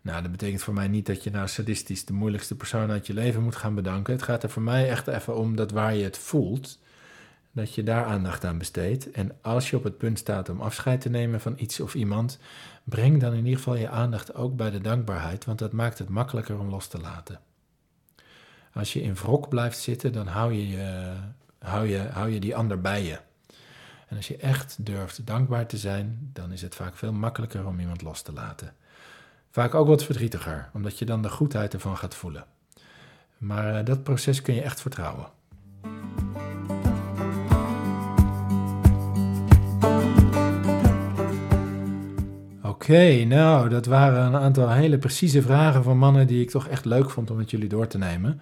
Nou, 0.00 0.22
dat 0.22 0.30
betekent 0.30 0.62
voor 0.62 0.74
mij 0.74 0.88
niet 0.88 1.06
dat 1.06 1.24
je 1.24 1.30
nou 1.30 1.48
sadistisch 1.48 2.04
de 2.04 2.12
moeilijkste 2.12 2.56
persoon 2.56 2.90
uit 2.90 3.06
je 3.06 3.14
leven 3.14 3.42
moet 3.42 3.56
gaan 3.56 3.74
bedanken. 3.74 4.12
Het 4.12 4.22
gaat 4.22 4.42
er 4.42 4.50
voor 4.50 4.62
mij 4.62 4.88
echt 4.88 5.06
even 5.06 5.36
om 5.36 5.56
dat 5.56 5.70
waar 5.70 5.94
je 5.94 6.04
het 6.04 6.18
voelt, 6.18 6.78
dat 7.52 7.74
je 7.74 7.82
daar 7.82 8.04
aandacht 8.04 8.44
aan 8.44 8.58
besteedt. 8.58 9.10
En 9.10 9.32
als 9.42 9.70
je 9.70 9.76
op 9.76 9.84
het 9.84 9.98
punt 9.98 10.18
staat 10.18 10.48
om 10.48 10.60
afscheid 10.60 11.00
te 11.00 11.08
nemen 11.08 11.40
van 11.40 11.54
iets 11.56 11.80
of 11.80 11.94
iemand, 11.94 12.38
breng 12.84 13.20
dan 13.20 13.32
in 13.32 13.44
ieder 13.44 13.56
geval 13.56 13.76
je 13.76 13.88
aandacht 13.88 14.34
ook 14.34 14.56
bij 14.56 14.70
de 14.70 14.80
dankbaarheid, 14.80 15.44
want 15.44 15.58
dat 15.58 15.72
maakt 15.72 15.98
het 15.98 16.08
makkelijker 16.08 16.58
om 16.58 16.68
los 16.68 16.88
te 16.88 17.00
laten. 17.00 17.40
Als 18.72 18.92
je 18.92 19.02
in 19.02 19.14
wrok 19.14 19.48
blijft 19.48 19.78
zitten, 19.78 20.12
dan 20.12 20.26
hou 20.26 20.52
je, 20.52 21.12
hou 21.58 21.86
je, 21.86 21.98
hou 21.98 22.30
je 22.30 22.40
die 22.40 22.56
ander 22.56 22.80
bij 22.80 23.04
je. 23.04 23.18
En 24.06 24.16
als 24.16 24.28
je 24.28 24.36
echt 24.36 24.76
durft 24.80 25.26
dankbaar 25.26 25.66
te 25.66 25.76
zijn, 25.76 26.30
dan 26.32 26.52
is 26.52 26.62
het 26.62 26.74
vaak 26.74 26.96
veel 26.96 27.12
makkelijker 27.12 27.66
om 27.66 27.80
iemand 27.80 28.02
los 28.02 28.22
te 28.22 28.32
laten. 28.32 28.74
Vaak 29.50 29.74
ook 29.74 29.86
wat 29.86 30.04
verdrietiger, 30.04 30.70
omdat 30.72 30.98
je 30.98 31.04
dan 31.04 31.22
de 31.22 31.28
goedheid 31.28 31.74
ervan 31.74 31.96
gaat 31.96 32.14
voelen. 32.14 32.44
Maar 33.38 33.74
eh, 33.74 33.84
dat 33.84 34.02
proces 34.02 34.42
kun 34.42 34.54
je 34.54 34.62
echt 34.62 34.80
vertrouwen. 34.80 35.26
Oké, 42.62 43.24
nou, 43.24 43.68
dat 43.68 43.86
waren 43.86 44.26
een 44.26 44.40
aantal 44.40 44.70
hele 44.70 44.98
precieze 44.98 45.42
vragen 45.42 45.82
van 45.82 45.98
mannen 45.98 46.26
die 46.26 46.42
ik 46.42 46.50
toch 46.50 46.68
echt 46.68 46.84
leuk 46.84 47.10
vond 47.10 47.30
om 47.30 47.36
met 47.36 47.50
jullie 47.50 47.68
door 47.68 47.86
te 47.86 47.98
nemen. 47.98 48.40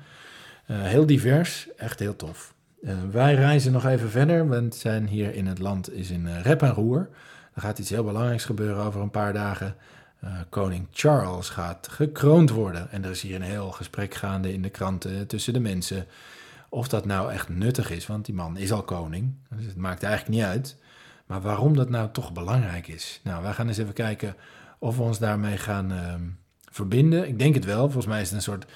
Uh, 0.70 0.83
heel 0.83 1.07
divers, 1.07 1.68
echt 1.77 1.98
heel 1.98 2.16
tof. 2.16 2.54
Uh, 2.85 2.94
wij 3.11 3.35
reizen 3.35 3.73
nog 3.73 3.87
even 3.87 4.11
verder, 4.11 4.49
want 4.49 4.75
zijn 4.75 5.07
hier 5.07 5.35
in 5.35 5.47
het 5.47 5.59
land 5.59 5.92
is 5.92 6.11
in 6.11 6.27
uh, 6.27 6.40
rep 6.40 6.62
en 6.62 6.73
roer. 6.73 7.09
Er 7.55 7.61
gaat 7.61 7.79
iets 7.79 7.90
heel 7.90 8.05
belangrijks 8.05 8.44
gebeuren 8.44 8.85
over 8.85 9.01
een 9.01 9.11
paar 9.11 9.33
dagen. 9.33 9.75
Uh, 10.25 10.31
koning 10.49 10.87
Charles 10.90 11.49
gaat 11.49 11.88
gekroond 11.90 12.51
worden. 12.51 12.90
En 12.90 13.05
er 13.05 13.11
is 13.11 13.23
hier 13.23 13.35
een 13.35 13.42
heel 13.42 13.70
gesprek 13.70 14.14
gaande 14.14 14.53
in 14.53 14.62
de 14.62 14.68
kranten 14.68 15.27
tussen 15.27 15.53
de 15.53 15.61
mensen. 15.61 16.07
Of 16.68 16.88
dat 16.88 17.05
nou 17.05 17.33
echt 17.33 17.49
nuttig 17.49 17.90
is, 17.90 18.07
want 18.07 18.25
die 18.25 18.35
man 18.35 18.57
is 18.57 18.73
al 18.73 18.83
koning. 18.83 19.35
Dus 19.57 19.66
het 19.66 19.77
maakt 19.77 20.03
eigenlijk 20.03 20.35
niet 20.35 20.44
uit. 20.44 20.77
Maar 21.27 21.40
waarom 21.40 21.77
dat 21.77 21.90
nou 21.90 22.11
toch 22.12 22.33
belangrijk 22.33 22.88
is. 22.88 23.20
Nou, 23.25 23.42
wij 23.42 23.53
gaan 23.53 23.68
eens 23.68 23.79
even 23.79 23.94
kijken 23.94 24.37
of 24.79 24.97
we 24.97 25.03
ons 25.03 25.18
daarmee 25.18 25.57
gaan 25.57 25.92
uh, 25.92 26.14
verbinden. 26.70 27.29
Ik 27.29 27.38
denk 27.38 27.55
het 27.55 27.64
wel. 27.64 27.85
Volgens 27.85 28.07
mij 28.07 28.20
is 28.20 28.27
het 28.27 28.37
een 28.37 28.42
soort 28.42 28.66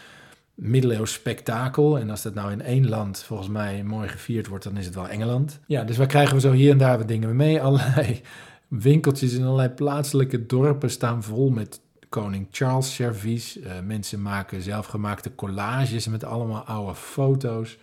middeleeuws 0.60 1.12
spektakel. 1.12 1.98
En 1.98 2.10
als 2.10 2.22
dat 2.22 2.34
nou 2.34 2.52
in 2.52 2.62
één 2.62 2.88
land 2.88 3.22
volgens 3.22 3.48
mij 3.48 3.84
mooi 3.84 4.08
gevierd 4.08 4.46
wordt, 4.46 4.64
dan 4.64 4.76
is 4.76 4.86
het 4.86 4.94
wel 4.94 5.08
Engeland. 5.08 5.60
Ja, 5.66 5.84
dus 5.84 5.96
waar 5.96 6.06
krijgen 6.06 6.34
we 6.34 6.40
zo 6.40 6.52
hier 6.52 6.70
en 6.70 6.78
daar 6.78 6.98
wat 6.98 7.08
dingen 7.08 7.36
mee? 7.36 7.60
Allerlei 7.68 8.20
winkeltjes 8.68 9.32
in 9.32 9.44
allerlei 9.44 9.68
plaatselijke 9.68 10.46
dorpen 10.46 10.90
staan 10.90 11.22
vol 11.22 11.50
met 11.50 11.80
koning 12.08 12.46
Charles 12.50 12.94
servies. 12.94 13.58
Uh, 13.58 13.72
mensen 13.84 14.22
maken 14.22 14.62
zelfgemaakte 14.62 15.34
collages 15.34 16.08
met 16.08 16.24
allemaal 16.24 16.62
oude 16.62 16.94
foto's. 16.94 17.78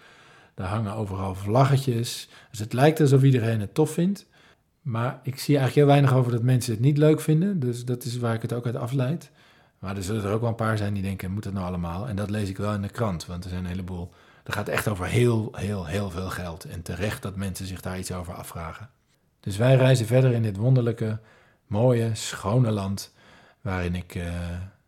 Daar 0.53 0.67
hangen 0.67 0.93
overal 0.93 1.35
vlaggetjes. 1.35 2.29
Dus 2.49 2.59
het 2.59 2.73
lijkt 2.73 2.99
alsof 2.99 3.23
iedereen 3.23 3.59
het 3.59 3.73
tof 3.73 3.91
vindt. 3.91 4.25
Maar 4.81 5.19
ik 5.23 5.39
zie 5.39 5.57
eigenlijk 5.57 5.75
heel 5.75 5.95
weinig 5.95 6.13
over 6.13 6.31
dat 6.31 6.43
mensen 6.43 6.73
het 6.73 6.81
niet 6.81 6.97
leuk 6.97 7.21
vinden. 7.21 7.59
Dus 7.59 7.85
dat 7.85 8.03
is 8.03 8.17
waar 8.17 8.33
ik 8.33 8.41
het 8.41 8.53
ook 8.53 8.65
uit 8.65 8.75
afleid. 8.75 9.31
Maar 9.85 9.95
er 9.95 10.03
zullen 10.03 10.23
er 10.23 10.31
ook 10.31 10.39
wel 10.39 10.49
een 10.49 10.55
paar 10.55 10.77
zijn 10.77 10.93
die 10.93 11.03
denken, 11.03 11.31
moet 11.31 11.43
dat 11.43 11.53
nou 11.53 11.65
allemaal? 11.65 12.07
En 12.07 12.15
dat 12.15 12.29
lees 12.29 12.49
ik 12.49 12.57
wel 12.57 12.73
in 12.73 12.81
de 12.81 12.89
krant, 12.89 13.25
want 13.25 13.43
er 13.43 13.49
zijn 13.49 13.63
een 13.63 13.69
heleboel... 13.69 14.11
Er 14.43 14.53
gaat 14.53 14.67
echt 14.67 14.87
over 14.87 15.05
heel, 15.05 15.49
heel, 15.51 15.85
heel 15.85 16.09
veel 16.09 16.29
geld. 16.29 16.63
En 16.63 16.81
terecht 16.81 17.21
dat 17.21 17.35
mensen 17.35 17.65
zich 17.65 17.81
daar 17.81 17.97
iets 17.97 18.11
over 18.11 18.33
afvragen. 18.33 18.89
Dus 19.39 19.57
wij 19.57 19.75
reizen 19.75 20.05
verder 20.05 20.31
in 20.31 20.41
dit 20.41 20.57
wonderlijke, 20.57 21.19
mooie, 21.67 22.09
schone 22.13 22.71
land... 22.71 23.13
waarin 23.61 23.95
ik 23.95 24.15
uh, 24.15 24.23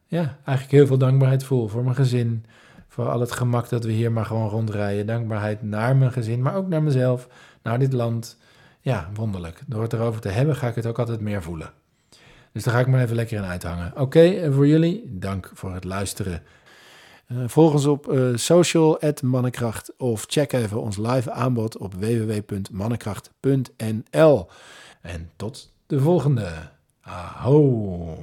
ja, 0.08 0.38
eigenlijk 0.44 0.78
heel 0.78 0.88
veel 0.88 0.98
dankbaarheid 0.98 1.44
voel 1.44 1.68
voor 1.68 1.84
mijn 1.84 1.96
gezin... 1.96 2.46
Voor 2.88 3.10
al 3.10 3.20
het 3.20 3.32
gemak 3.32 3.70
dat 3.70 3.84
we 3.84 3.92
hier 3.92 4.12
maar 4.12 4.26
gewoon 4.26 4.50
rondrijden. 4.50 5.06
Dankbaarheid 5.06 5.62
naar 5.64 5.96
mijn 5.96 6.12
gezin, 6.12 6.42
maar 6.42 6.56
ook 6.56 6.68
naar 6.68 6.84
mezelf, 6.84 7.28
naar 7.62 7.80
dit 7.80 7.94
land. 7.94 8.38
Ja, 8.82 9.10
wonderlijk. 9.14 9.62
Door 9.66 9.82
het 9.82 9.94
erover 9.94 10.22
te 10.22 10.30
hebben 10.30 10.56
ga 10.56 10.68
ik 10.68 10.76
het 10.76 10.86
ook 10.86 11.00
altijd 11.00 11.20
meer 11.20 11.44
voelen. 11.44 11.72
Dus 12.52 12.64
daar 12.64 12.74
ga 12.74 12.80
ik 12.80 12.88
maar 12.88 13.02
even 13.02 13.16
lekker 13.16 13.38
in 13.38 13.44
uithangen. 13.44 13.94
Oké, 13.96 14.22
en 14.22 14.54
voor 14.54 14.68
jullie, 14.68 15.04
dank 15.06 15.52
voor 15.54 15.74
het 15.74 15.84
luisteren. 15.84 16.44
Uh, 17.32 17.38
volg 17.46 17.74
ons 17.74 17.86
op 17.86 18.12
uh, 18.12 18.36
social, 18.36 19.00
Mannenkracht, 19.24 19.94
of 19.98 20.26
check 20.28 20.54
even 20.54 20.82
ons 20.82 20.98
live 20.98 21.32
aanbod 21.32 21.78
op 21.78 21.94
www.mannenkracht.nl. 21.94 24.48
En 25.02 25.32
tot 25.36 25.74
de 25.86 26.00
volgende. 26.00 26.52
Aho. 27.02 28.18